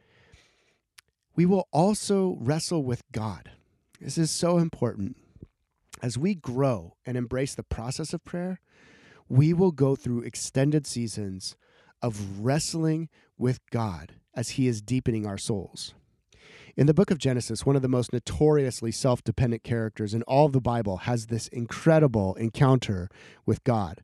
we 1.39 1.47
will 1.47 1.69
also 1.71 2.37
wrestle 2.41 2.83
with 2.83 3.05
God. 3.13 3.53
This 4.01 4.19
is 4.19 4.29
so 4.29 4.59
important. 4.59 5.17
As 6.03 6.19
we 6.19 6.35
grow 6.35 6.97
and 7.07 7.17
embrace 7.17 7.55
the 7.55 7.63
process 7.63 8.13
of 8.13 8.25
prayer, 8.25 8.59
we 9.29 9.53
will 9.53 9.71
go 9.71 9.95
through 9.95 10.23
extended 10.23 10.85
seasons 10.85 11.55
of 12.03 12.45
wrestling 12.45 13.09
with 13.39 13.61
God 13.71 14.15
as 14.35 14.51
He 14.51 14.67
is 14.67 14.83
deepening 14.83 15.27
our 15.27 15.39
souls. 15.39 15.95
In 16.77 16.89
the 16.89 16.95
book 16.95 17.13
of 17.13 17.19
Genesis, 17.19 17.65
one 17.65 17.77
of 17.77 17.83
the 17.83 17.89
most 17.89 18.13
notoriously 18.13 18.91
self 18.91 19.23
dependent 19.23 19.63
characters 19.63 20.15
in 20.15 20.23
all 20.25 20.47
of 20.47 20.53
the 20.53 20.61
Bible 20.61 20.97
has 20.97 21.27
this 21.27 21.47
incredible 21.47 22.35
encounter 22.35 23.09
with 23.47 23.63
God. 23.63 24.03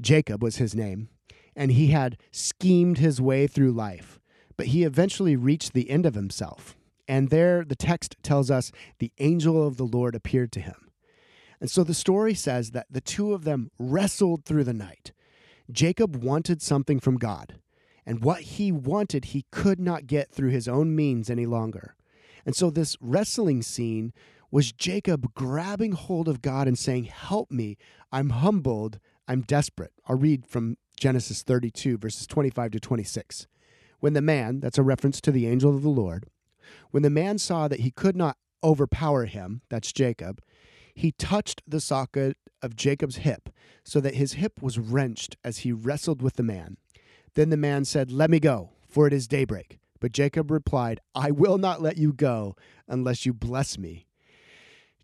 Jacob 0.00 0.42
was 0.42 0.56
his 0.56 0.74
name, 0.74 1.10
and 1.54 1.72
he 1.72 1.88
had 1.88 2.16
schemed 2.30 2.96
his 2.96 3.20
way 3.20 3.46
through 3.46 3.72
life 3.72 4.18
but 4.56 4.66
he 4.66 4.84
eventually 4.84 5.36
reached 5.36 5.72
the 5.72 5.90
end 5.90 6.06
of 6.06 6.14
himself. 6.14 6.76
And 7.06 7.30
there, 7.30 7.64
the 7.64 7.76
text 7.76 8.16
tells 8.22 8.50
us 8.50 8.72
the 8.98 9.12
angel 9.18 9.66
of 9.66 9.76
the 9.76 9.84
Lord 9.84 10.14
appeared 10.14 10.52
to 10.52 10.60
him. 10.60 10.90
And 11.60 11.70
so 11.70 11.84
the 11.84 11.94
story 11.94 12.34
says 12.34 12.70
that 12.70 12.86
the 12.90 13.00
two 13.00 13.32
of 13.32 13.44
them 13.44 13.70
wrestled 13.78 14.44
through 14.44 14.64
the 14.64 14.74
night. 14.74 15.12
Jacob 15.70 16.16
wanted 16.16 16.60
something 16.60 17.00
from 17.00 17.16
God, 17.16 17.58
and 18.04 18.22
what 18.22 18.42
he 18.42 18.70
wanted, 18.70 19.26
he 19.26 19.46
could 19.50 19.80
not 19.80 20.06
get 20.06 20.30
through 20.30 20.50
his 20.50 20.68
own 20.68 20.94
means 20.94 21.30
any 21.30 21.46
longer. 21.46 21.96
And 22.44 22.54
so 22.54 22.70
this 22.70 22.96
wrestling 23.00 23.62
scene 23.62 24.12
was 24.50 24.72
Jacob 24.72 25.32
grabbing 25.34 25.92
hold 25.92 26.28
of 26.28 26.42
God 26.42 26.68
and 26.68 26.78
saying, 26.78 27.04
Help 27.04 27.50
me. 27.50 27.76
I'm 28.12 28.30
humbled. 28.30 29.00
I'm 29.26 29.40
desperate. 29.40 29.92
I'll 30.06 30.18
read 30.18 30.46
from 30.46 30.76
Genesis 31.00 31.42
32, 31.42 31.98
verses 31.98 32.26
25 32.26 32.72
to 32.72 32.80
26. 32.80 33.46
When 34.04 34.12
the 34.12 34.20
man, 34.20 34.60
that's 34.60 34.76
a 34.76 34.82
reference 34.82 35.18
to 35.22 35.32
the 35.32 35.46
angel 35.46 35.74
of 35.74 35.82
the 35.82 35.88
Lord, 35.88 36.26
when 36.90 37.02
the 37.02 37.08
man 37.08 37.38
saw 37.38 37.68
that 37.68 37.80
he 37.80 37.90
could 37.90 38.14
not 38.14 38.36
overpower 38.62 39.24
him, 39.24 39.62
that's 39.70 39.94
Jacob, 39.94 40.42
he 40.94 41.12
touched 41.12 41.62
the 41.66 41.80
socket 41.80 42.36
of 42.60 42.76
Jacob's 42.76 43.16
hip, 43.16 43.48
so 43.82 44.00
that 44.00 44.16
his 44.16 44.34
hip 44.34 44.60
was 44.60 44.78
wrenched 44.78 45.38
as 45.42 45.60
he 45.60 45.72
wrestled 45.72 46.20
with 46.20 46.34
the 46.34 46.42
man. 46.42 46.76
Then 47.32 47.48
the 47.48 47.56
man 47.56 47.86
said, 47.86 48.12
Let 48.12 48.28
me 48.28 48.40
go, 48.40 48.72
for 48.86 49.06
it 49.06 49.14
is 49.14 49.26
daybreak. 49.26 49.78
But 50.00 50.12
Jacob 50.12 50.50
replied, 50.50 51.00
I 51.14 51.30
will 51.30 51.56
not 51.56 51.80
let 51.80 51.96
you 51.96 52.12
go 52.12 52.56
unless 52.86 53.24
you 53.24 53.32
bless 53.32 53.78
me. 53.78 54.06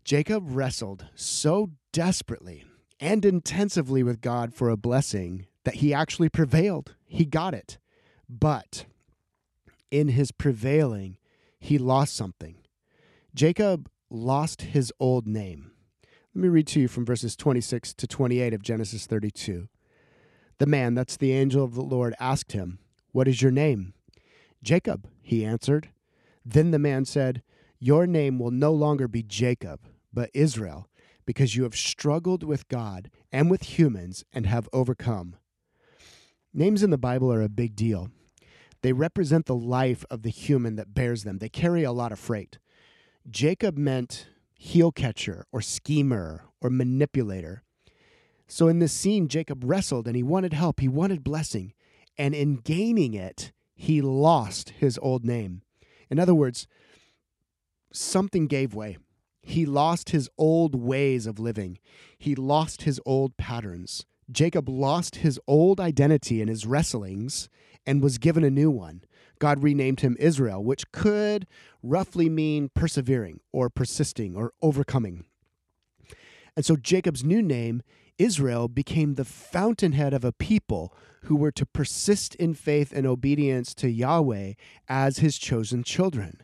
Jacob 0.03 0.43
wrestled 0.45 1.07
so 1.15 1.71
desperately 1.91 2.65
and 2.99 3.25
intensively 3.25 4.03
with 4.03 4.21
God 4.21 4.53
for 4.53 4.69
a 4.69 4.77
blessing 4.77 5.47
that 5.63 5.77
he 5.77 5.91
actually 5.91 6.29
prevailed. 6.29 6.93
He 7.07 7.25
got 7.25 7.55
it. 7.55 7.79
But 8.29 8.85
in 9.91 10.09
his 10.09 10.31
prevailing, 10.31 11.17
he 11.59 11.77
lost 11.77 12.15
something. 12.15 12.55
Jacob 13.35 13.89
lost 14.09 14.63
his 14.63 14.91
old 14.99 15.27
name. 15.27 15.71
Let 16.33 16.41
me 16.41 16.47
read 16.47 16.67
to 16.67 16.79
you 16.79 16.87
from 16.87 17.05
verses 17.05 17.35
26 17.35 17.93
to 17.95 18.07
28 18.07 18.53
of 18.53 18.63
Genesis 18.63 19.05
32. 19.05 19.67
The 20.57 20.65
man, 20.65 20.93
that's 20.95 21.17
the 21.17 21.33
angel 21.33 21.63
of 21.63 21.75
the 21.75 21.81
Lord, 21.81 22.15
asked 22.19 22.53
him, 22.53 22.79
What 23.11 23.27
is 23.27 23.41
your 23.41 23.51
name? 23.51 23.93
Jacob, 24.63 25.07
he 25.21 25.43
answered. 25.43 25.89
Then 26.45 26.71
the 26.71 26.79
man 26.79 27.05
said, 27.05 27.43
Your 27.79 28.07
name 28.07 28.39
will 28.39 28.51
no 28.51 28.71
longer 28.71 29.07
be 29.07 29.23
Jacob, 29.23 29.81
but 30.13 30.29
Israel, 30.33 30.87
because 31.25 31.55
you 31.55 31.63
have 31.63 31.75
struggled 31.75 32.43
with 32.43 32.67
God 32.67 33.09
and 33.31 33.49
with 33.51 33.77
humans 33.77 34.23
and 34.31 34.45
have 34.45 34.69
overcome. 34.71 35.35
Names 36.53 36.83
in 36.83 36.89
the 36.89 36.97
Bible 36.97 37.31
are 37.31 37.41
a 37.41 37.49
big 37.49 37.75
deal. 37.75 38.09
They 38.81 38.93
represent 38.93 39.45
the 39.45 39.55
life 39.55 40.05
of 40.09 40.23
the 40.23 40.29
human 40.29 40.75
that 40.75 40.93
bears 40.93 41.23
them, 41.23 41.37
they 41.37 41.49
carry 41.49 41.83
a 41.83 41.91
lot 41.91 42.11
of 42.11 42.19
freight. 42.19 42.57
Jacob 43.29 43.77
meant 43.77 44.27
heel 44.53 44.91
catcher 44.91 45.45
or 45.51 45.61
schemer 45.61 46.45
or 46.59 46.69
manipulator. 46.69 47.63
So 48.47 48.67
in 48.67 48.79
this 48.79 48.91
scene, 48.91 49.27
Jacob 49.27 49.63
wrestled 49.63 50.07
and 50.07 50.15
he 50.15 50.23
wanted 50.23 50.53
help, 50.53 50.79
he 50.79 50.87
wanted 50.87 51.23
blessing. 51.23 51.73
And 52.17 52.35
in 52.35 52.57
gaining 52.57 53.13
it, 53.13 53.51
he 53.73 54.01
lost 54.01 54.71
his 54.71 54.99
old 55.01 55.23
name. 55.23 55.61
In 56.09 56.19
other 56.19 56.35
words, 56.35 56.67
something 57.93 58.47
gave 58.47 58.73
way. 58.73 58.97
He 59.41 59.65
lost 59.65 60.09
his 60.09 60.29
old 60.37 60.75
ways 60.75 61.25
of 61.25 61.39
living, 61.39 61.79
he 62.17 62.35
lost 62.35 62.83
his 62.83 62.99
old 63.05 63.37
patterns. 63.37 64.05
Jacob 64.29 64.69
lost 64.69 65.17
his 65.17 65.39
old 65.47 65.79
identity 65.79 66.41
in 66.41 66.47
his 66.47 66.65
wrestlings 66.65 67.49
and 67.85 68.01
was 68.01 68.17
given 68.17 68.43
a 68.43 68.49
new 68.49 68.69
one. 68.69 69.03
God 69.39 69.63
renamed 69.63 70.01
him 70.01 70.15
Israel, 70.19 70.63
which 70.63 70.91
could 70.91 71.47
roughly 71.81 72.29
mean 72.29 72.69
persevering 72.73 73.39
or 73.51 73.69
persisting 73.69 74.35
or 74.35 74.53
overcoming. 74.61 75.25
And 76.55 76.65
so 76.65 76.75
Jacob's 76.75 77.23
new 77.23 77.41
name, 77.41 77.81
Israel, 78.17 78.67
became 78.67 79.15
the 79.15 79.25
fountainhead 79.25 80.13
of 80.13 80.23
a 80.23 80.31
people 80.31 80.93
who 81.23 81.35
were 81.35 81.51
to 81.51 81.65
persist 81.65 82.35
in 82.35 82.53
faith 82.53 82.91
and 82.93 83.07
obedience 83.07 83.73
to 83.75 83.89
Yahweh 83.89 84.53
as 84.87 85.17
his 85.17 85.37
chosen 85.37 85.83
children. 85.83 86.43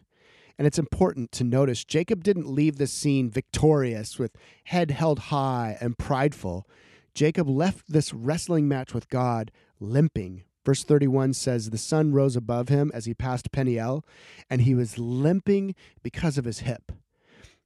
And 0.57 0.65
it's 0.65 0.79
important 0.79 1.31
to 1.33 1.43
notice 1.43 1.83
Jacob 1.83 2.23
didn't 2.23 2.49
leave 2.49 2.77
the 2.77 2.87
scene 2.87 3.29
victorious 3.29 4.17
with 4.17 4.35
head 4.65 4.91
held 4.91 5.19
high 5.19 5.77
and 5.79 5.97
prideful. 5.97 6.67
Jacob 7.13 7.47
left 7.47 7.85
this 7.87 8.13
wrestling 8.13 8.67
match 8.67 8.93
with 8.93 9.09
God 9.09 9.51
limping. 9.79 10.43
Verse 10.67 10.83
31 10.83 11.31
says, 11.31 11.69
The 11.69 11.77
sun 11.77 12.11
rose 12.11 12.35
above 12.35 12.67
him 12.67 12.91
as 12.93 13.05
he 13.05 13.13
passed 13.13 13.53
Peniel, 13.53 14.03
and 14.49 14.63
he 14.63 14.75
was 14.75 14.99
limping 14.99 15.75
because 16.03 16.37
of 16.37 16.43
his 16.43 16.59
hip. 16.59 16.91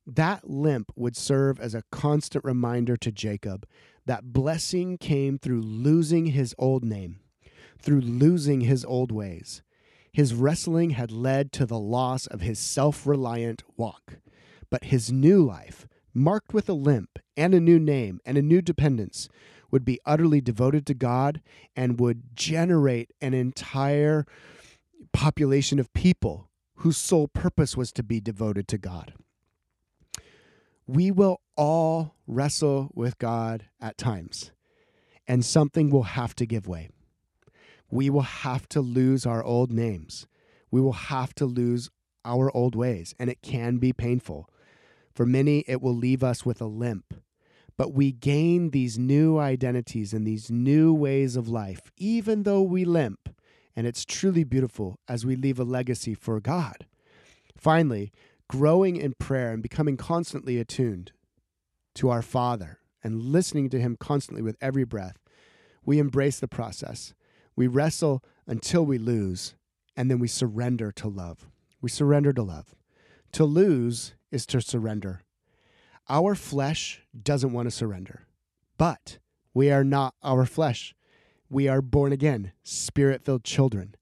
That 0.06 0.48
limp 0.48 0.92
would 0.96 1.18
serve 1.18 1.60
as 1.60 1.74
a 1.74 1.82
constant 1.92 2.46
reminder 2.46 2.96
to 2.98 3.12
Jacob 3.12 3.66
that 4.06 4.34
blessing 4.34 5.00
came 5.00 5.40
through 5.40 5.62
losing 5.62 6.28
his 6.28 6.54
old 6.60 6.84
name, 6.84 7.22
through 7.80 8.02
losing 8.02 8.62
his 8.62 8.86
old 8.86 9.12
ways. 9.12 9.64
His 10.12 10.36
wrestling 10.36 10.92
had 10.92 11.12
led 11.12 11.52
to 11.54 11.66
the 11.66 11.80
loss 11.80 12.28
of 12.28 12.42
his 12.42 12.60
self 12.60 13.08
reliant 13.08 13.64
walk, 13.78 14.18
but 14.70 14.84
his 14.84 15.12
new 15.12 15.44
life, 15.44 15.88
marked 16.14 16.54
with 16.54 16.70
a 16.70 16.74
limp 16.74 17.18
and 17.36 17.56
a 17.56 17.60
new 17.60 17.80
name 17.80 18.22
and 18.28 18.38
a 18.38 18.44
new 18.44 18.62
dependence, 18.62 19.28
would 19.72 19.86
be 19.86 20.00
utterly 20.06 20.42
devoted 20.42 20.86
to 20.86 20.94
God 20.94 21.42
and 21.76 22.00
would 22.00 22.36
generate 22.36 23.12
an 23.22 23.34
entire 23.34 24.26
population 25.14 25.80
of 25.80 25.94
people 25.94 26.50
whose 26.76 26.98
sole 26.98 27.28
purpose 27.28 27.78
was 27.78 27.92
to 27.94 28.04
be 28.04 28.20
devoted 28.20 28.68
to 28.68 28.78
God. 28.78 29.14
We 30.88 31.12
will 31.12 31.42
all 31.56 32.16
wrestle 32.28 32.92
with 32.94 33.18
God 33.18 33.66
at 33.80 33.98
times, 33.98 34.52
and 35.28 35.46
something 35.46 35.90
will 35.90 36.04
have 36.04 36.36
to 36.36 36.46
give 36.46 36.68
way. 36.68 36.90
We 37.90 38.10
will 38.10 38.22
have 38.22 38.68
to 38.70 38.82
lose 38.82 39.26
our 39.26 39.44
old 39.44 39.72
names. 39.72 40.28
We 40.72 40.82
will 40.82 40.94
have 40.94 41.36
to 41.36 41.46
lose 41.46 41.90
our 42.26 42.56
old 42.56 42.76
ways, 42.76 43.14
and 43.20 43.30
it 43.30 43.42
can 43.42 43.78
be 43.78 43.94
painful. 43.94 44.50
For 45.14 45.26
many, 45.26 45.64
it 45.68 45.82
will 45.82 45.96
leave 45.96 46.24
us 46.24 46.46
with 46.46 46.62
a 46.62 46.66
limp. 46.66 47.14
But 47.82 47.96
we 47.96 48.12
gain 48.12 48.70
these 48.70 49.00
new 49.00 49.40
identities 49.40 50.14
and 50.14 50.24
these 50.24 50.52
new 50.52 50.94
ways 50.94 51.36
of 51.36 51.48
life, 51.48 51.92
even 51.98 52.44
though 52.44 52.62
we 52.62 52.86
limp. 52.86 53.36
And 53.76 53.88
it's 53.88 54.06
truly 54.06 54.44
beautiful 54.44 55.00
as 55.08 55.26
we 55.26 55.36
leave 55.36 55.60
a 55.60 55.64
legacy 55.64 56.14
for 56.14 56.40
God. 56.40 56.86
Finally, 57.58 58.12
growing 58.48 58.98
in 58.98 59.16
prayer 59.18 59.52
and 59.52 59.64
becoming 59.64 59.98
constantly 59.98 60.60
attuned 60.60 61.12
to 61.96 62.12
our 62.12 62.22
Father 62.22 62.82
and 63.04 63.20
listening 63.20 63.68
to 63.72 63.80
Him 63.80 63.96
constantly 64.00 64.44
with 64.44 64.58
every 64.62 64.84
breath, 64.84 65.18
we 65.84 65.98
embrace 65.98 66.40
the 66.40 66.48
process. 66.48 67.16
We 67.56 67.66
wrestle 67.66 68.24
until 68.46 68.86
we 68.86 69.00
lose, 69.00 69.56
and 69.98 70.12
then 70.12 70.20
we 70.20 70.28
surrender 70.28 70.92
to 70.92 71.08
love. 71.08 71.48
We 71.82 71.90
surrender 71.90 72.32
to 72.32 72.44
love. 72.44 72.76
To 73.32 73.44
lose 73.44 74.14
is 74.30 74.46
to 74.46 74.62
surrender. 74.62 75.24
Our 76.10 76.36
flesh 76.36 77.02
doesn't 77.22 77.54
want 77.54 77.68
to 77.68 77.72
surrender, 77.72 78.28
but 78.78 79.20
we 79.54 79.72
are 79.72 79.84
not 79.84 80.16
our 80.24 80.46
flesh. 80.46 80.96
We 81.50 81.68
are 81.68 81.82
born 81.82 82.12
again, 82.12 82.54
spirit 82.64 83.24
filled 83.24 83.44
children. 83.44 83.96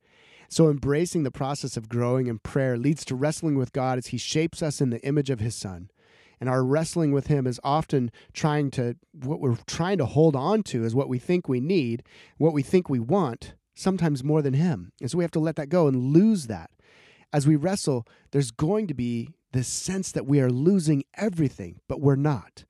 So, 0.52 0.70
embracing 0.70 1.24
the 1.24 1.32
process 1.32 1.78
of 1.78 1.90
growing 1.90 2.28
in 2.28 2.40
prayer 2.40 2.78
leads 2.78 3.06
to 3.06 3.16
wrestling 3.16 3.56
with 3.56 3.74
God 3.74 4.00
as 4.00 4.08
He 4.08 4.18
shapes 4.18 4.64
us 4.64 4.82
in 4.82 4.90
the 4.90 5.02
image 5.02 5.30
of 5.30 5.40
His 5.40 5.56
Son. 5.56 5.92
And 6.40 6.50
our 6.50 6.64
wrestling 6.64 7.12
with 7.12 7.28
Him 7.28 7.46
is 7.46 7.60
often 7.64 8.12
trying 8.34 8.72
to, 8.72 8.96
what 9.12 9.40
we're 9.40 9.58
trying 9.68 10.00
to 10.00 10.06
hold 10.06 10.36
on 10.36 10.64
to 10.64 10.84
is 10.84 10.96
what 10.96 11.10
we 11.10 11.20
think 11.20 11.48
we 11.48 11.60
need, 11.60 12.02
what 12.38 12.54
we 12.54 12.64
think 12.64 12.90
we 12.90 13.00
want, 13.00 13.54
sometimes 13.76 14.24
more 14.24 14.42
than 14.42 14.54
Him. 14.54 14.92
And 15.00 15.12
so 15.12 15.18
we 15.20 15.24
have 15.24 15.32
to 15.32 15.40
let 15.40 15.56
that 15.58 15.70
go 15.70 15.88
and 15.88 16.14
lose 16.14 16.48
that. 16.48 16.72
As 17.32 17.46
we 17.46 17.56
wrestle, 17.56 18.08
there's 18.32 18.50
going 18.50 18.88
to 18.88 18.96
be 18.96 19.36
this 19.52 19.68
sense 19.68 20.12
that 20.12 20.26
we 20.26 20.40
are 20.40 20.52
losing 20.52 21.04
everything, 21.16 21.80
but 21.88 22.02
we're 22.02 22.16
not. 22.16 22.66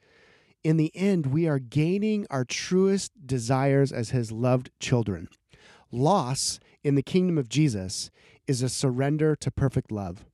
In 0.63 0.77
the 0.77 0.91
end, 0.95 1.27
we 1.27 1.47
are 1.47 1.59
gaining 1.59 2.27
our 2.29 2.43
truest 2.43 3.11
desires 3.25 3.91
as 3.91 4.09
His 4.09 4.31
loved 4.31 4.71
children. 4.79 5.29
Loss 5.91 6.59
in 6.83 6.95
the 6.95 7.03
kingdom 7.03 7.37
of 7.37 7.49
Jesus 7.49 8.11
is 8.47 8.61
a 8.61 8.69
surrender 8.69 9.35
to 9.35 9.51
perfect 9.51 9.91
love. 9.91 10.25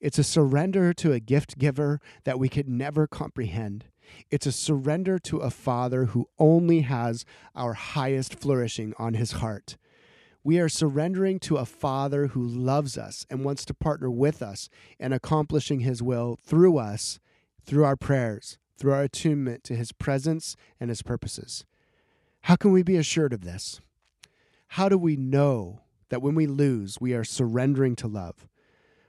It's 0.00 0.18
a 0.18 0.24
surrender 0.24 0.92
to 0.94 1.12
a 1.12 1.20
gift 1.20 1.58
giver 1.58 2.00
that 2.24 2.38
we 2.38 2.48
could 2.48 2.68
never 2.68 3.06
comprehend. 3.06 3.86
It's 4.30 4.46
a 4.46 4.52
surrender 4.52 5.18
to 5.20 5.38
a 5.38 5.50
Father 5.50 6.06
who 6.06 6.28
only 6.38 6.82
has 6.82 7.24
our 7.54 7.72
highest 7.72 8.34
flourishing 8.34 8.92
on 8.98 9.14
his 9.14 9.32
heart. 9.32 9.76
We 10.44 10.60
are 10.60 10.68
surrendering 10.68 11.40
to 11.40 11.56
a 11.56 11.64
Father 11.64 12.28
who 12.28 12.46
loves 12.46 12.98
us 12.98 13.24
and 13.30 13.44
wants 13.44 13.64
to 13.64 13.74
partner 13.74 14.10
with 14.10 14.42
us 14.42 14.68
in 14.98 15.14
accomplishing 15.14 15.80
his 15.80 16.02
will 16.02 16.38
through 16.44 16.76
us, 16.76 17.18
through 17.64 17.84
our 17.84 17.96
prayers, 17.96 18.58
through 18.76 18.92
our 18.92 19.02
attunement 19.02 19.64
to 19.64 19.74
his 19.74 19.92
presence 19.92 20.54
and 20.78 20.90
his 20.90 21.00
purposes. 21.00 21.64
How 22.42 22.56
can 22.56 22.72
we 22.72 22.82
be 22.82 22.96
assured 22.96 23.32
of 23.32 23.44
this? 23.44 23.80
How 24.68 24.90
do 24.90 24.98
we 24.98 25.16
know 25.16 25.80
that 26.10 26.20
when 26.20 26.34
we 26.34 26.46
lose, 26.46 27.00
we 27.00 27.14
are 27.14 27.24
surrendering 27.24 27.96
to 27.96 28.06
love? 28.06 28.46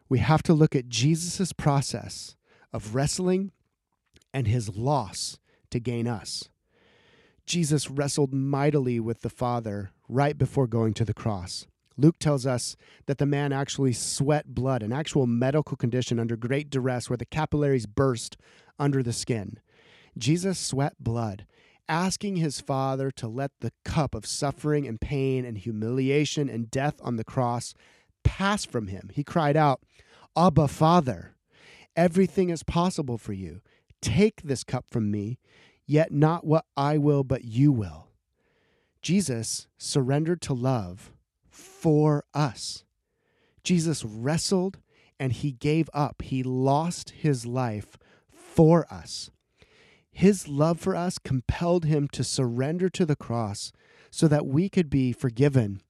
We 0.07 0.19
have 0.19 0.41
to 0.43 0.53
look 0.53 0.73
at 0.73 0.87
Jesus' 0.87 1.51
process 1.51 2.37
of 2.71 2.95
wrestling 2.95 3.51
and 4.33 4.47
his 4.47 4.77
loss 4.77 5.37
to 5.71 5.81
gain 5.81 6.07
us. 6.07 6.49
Jesus 7.45 7.89
wrestled 7.89 8.33
mightily 8.33 8.99
with 8.99 9.21
the 9.21 9.29
Father 9.29 9.91
right 10.09 10.37
before 10.37 10.67
going 10.67 10.93
to 10.95 11.05
the 11.05 11.13
cross. 11.13 11.67
Luke 11.97 12.19
tells 12.19 12.45
us 12.45 12.75
that 13.05 13.19
the 13.19 13.25
man 13.25 13.53
actually 13.53 13.93
sweat 13.93 14.53
blood, 14.53 14.83
an 14.83 14.91
actual 14.91 15.25
medical 15.27 15.77
condition 15.77 16.19
under 16.19 16.35
great 16.35 16.69
duress 16.69 17.09
where 17.09 17.17
the 17.17 17.25
capillaries 17.25 17.85
burst 17.85 18.35
under 18.77 19.01
the 19.01 19.13
skin. 19.13 19.59
Jesus 20.17 20.59
sweat 20.59 20.95
blood, 20.99 21.45
asking 21.87 22.37
his 22.37 22.59
Father 22.59 23.11
to 23.11 23.27
let 23.27 23.51
the 23.61 23.71
cup 23.83 24.15
of 24.15 24.25
suffering 24.25 24.87
and 24.87 24.99
pain 24.99 25.45
and 25.45 25.57
humiliation 25.57 26.49
and 26.49 26.71
death 26.71 26.95
on 27.01 27.15
the 27.15 27.23
cross 27.23 27.73
pass 28.23 28.65
from 28.65 28.87
him. 28.87 29.09
He 29.13 29.23
cried 29.23 29.55
out, 29.55 29.81
Abba, 30.35 30.67
Father, 30.67 31.35
everything 31.95 32.49
is 32.49 32.63
possible 32.63 33.17
for 33.17 33.33
you. 33.33 33.61
Take 34.01 34.41
this 34.41 34.63
cup 34.63 34.85
from 34.89 35.09
me, 35.11 35.39
yet 35.85 36.11
not 36.11 36.45
what 36.45 36.65
I 36.75 36.97
will, 36.97 37.23
but 37.23 37.45
you 37.45 37.71
will. 37.71 38.07
Jesus 39.01 39.67
surrendered 39.77 40.41
to 40.41 40.53
love 40.53 41.11
for 41.47 42.25
us. 42.33 42.83
Jesus 43.63 44.03
wrestled 44.03 44.79
and 45.19 45.31
he 45.31 45.51
gave 45.51 45.89
up. 45.93 46.21
He 46.21 46.43
lost 46.43 47.11
his 47.11 47.45
life 47.45 47.97
for 48.29 48.91
us. 48.91 49.29
His 50.11 50.47
love 50.47 50.79
for 50.79 50.95
us 50.95 51.17
compelled 51.17 51.85
him 51.85 52.07
to 52.09 52.23
surrender 52.23 52.89
to 52.89 53.05
the 53.05 53.15
cross 53.15 53.71
so 54.09 54.27
that 54.27 54.45
we 54.45 54.69
could 54.69 54.89
be 54.89 55.11
forgiven 55.11 55.81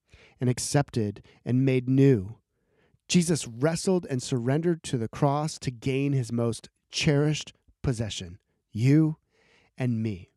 and 0.42 0.50
accepted 0.50 1.24
and 1.46 1.66
made 1.66 1.88
new. 1.88 2.38
Jesus 3.08 3.48
wrestled 3.48 4.08
and 4.10 4.22
surrendered 4.22 4.84
to 4.84 4.98
the 4.98 5.08
cross 5.08 5.60
to 5.60 5.72
gain 5.72 6.14
his 6.14 6.32
most 6.32 6.70
cherished 6.92 7.54
possession, 7.84 8.40
you 8.72 9.18
and 9.78 10.02
me. 10.02 10.30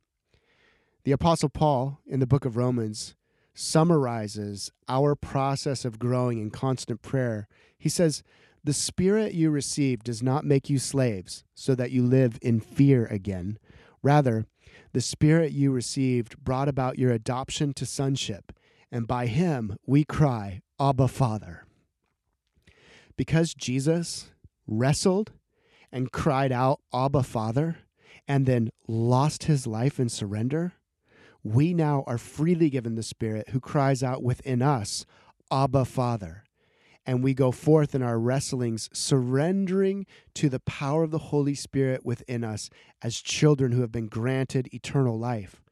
The 1.04 1.12
Apostle 1.12 1.48
Paul 1.48 2.00
in 2.06 2.20
the 2.20 2.26
book 2.26 2.44
of 2.44 2.56
Romans 2.56 3.14
summarizes 3.54 4.70
our 4.88 5.14
process 5.14 5.84
of 5.84 5.98
growing 5.98 6.38
in 6.38 6.50
constant 6.50 7.02
prayer. 7.02 7.48
He 7.76 7.88
says, 7.88 8.22
The 8.62 8.72
Spirit 8.72 9.34
you 9.34 9.50
received 9.50 10.04
does 10.04 10.22
not 10.22 10.44
make 10.44 10.70
you 10.70 10.78
slaves 10.78 11.44
so 11.54 11.74
that 11.74 11.90
you 11.90 12.02
live 12.02 12.38
in 12.40 12.60
fear 12.60 13.06
again. 13.06 13.58
Rather, 14.02 14.46
the 14.92 15.00
Spirit 15.00 15.52
you 15.52 15.72
received 15.72 16.38
brought 16.38 16.68
about 16.68 16.98
your 16.98 17.10
adoption 17.10 17.72
to 17.74 17.86
sonship, 17.86 18.52
and 18.92 19.06
by 19.06 19.26
Him 19.26 19.76
we 19.86 20.04
cry, 20.04 20.62
Abba, 20.78 21.08
Father. 21.08 21.64
Because 23.16 23.54
Jesus 23.54 24.30
wrestled 24.66 25.32
and 25.90 26.12
cried 26.12 26.52
out, 26.52 26.80
Abba, 26.94 27.22
Father, 27.24 27.78
and 28.26 28.46
then 28.46 28.70
lost 28.86 29.44
his 29.44 29.66
life 29.66 30.00
in 30.00 30.08
surrender, 30.08 30.72
we 31.42 31.72
now 31.72 32.04
are 32.06 32.18
freely 32.18 32.70
given 32.70 32.94
the 32.94 33.02
Spirit 33.02 33.50
who 33.50 33.60
cries 33.60 34.02
out 34.02 34.22
within 34.22 34.62
us, 34.62 35.06
Abba, 35.50 35.84
Father. 35.84 36.44
And 37.06 37.24
we 37.24 37.32
go 37.32 37.52
forth 37.52 37.94
in 37.94 38.02
our 38.02 38.18
wrestlings, 38.18 38.90
surrendering 38.92 40.04
to 40.34 40.50
the 40.50 40.60
power 40.60 41.04
of 41.04 41.10
the 41.10 41.18
Holy 41.18 41.54
Spirit 41.54 42.04
within 42.04 42.44
us 42.44 42.68
as 43.00 43.22
children 43.22 43.72
who 43.72 43.80
have 43.80 43.92
been 43.92 44.08
granted 44.08 44.68
eternal 44.74 45.18
life. 45.18 45.62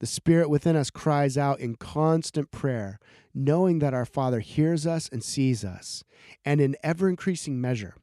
The 0.00 0.06
Spirit 0.06 0.50
within 0.50 0.76
us 0.76 0.90
cries 0.90 1.38
out 1.38 1.60
in 1.60 1.76
constant 1.76 2.50
prayer, 2.50 2.98
knowing 3.32 3.78
that 3.78 3.94
our 3.94 4.04
Father 4.04 4.40
hears 4.40 4.86
us 4.86 5.08
and 5.10 5.24
sees 5.24 5.64
us. 5.64 6.04
And 6.44 6.60
in 6.60 6.76
ever 6.82 7.08
increasing 7.08 7.58
measure, 7.58 7.94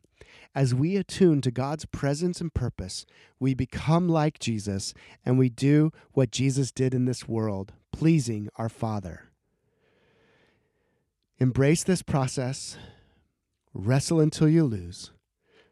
as 0.55 0.73
we 0.73 0.95
attune 0.97 1.41
to 1.41 1.51
God's 1.51 1.85
presence 1.85 2.39
and 2.39 2.53
purpose, 2.53 3.05
we 3.39 3.53
become 3.53 4.07
like 4.07 4.39
Jesus 4.39 4.93
and 5.25 5.37
we 5.37 5.49
do 5.49 5.91
what 6.11 6.31
Jesus 6.31 6.71
did 6.71 6.93
in 6.93 7.05
this 7.05 7.27
world, 7.27 7.73
pleasing 7.91 8.49
our 8.57 8.69
Father. 8.69 9.31
Embrace 11.39 11.83
this 11.83 12.03
process, 12.03 12.77
wrestle 13.73 14.19
until 14.19 14.47
you 14.47 14.63
lose, 14.63 15.11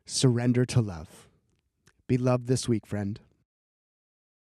surrender 0.05 0.65
to 0.65 0.81
love. 0.81 1.27
Be 2.07 2.17
loved 2.17 2.47
this 2.47 2.67
week, 2.67 2.85
friend. 2.85 3.19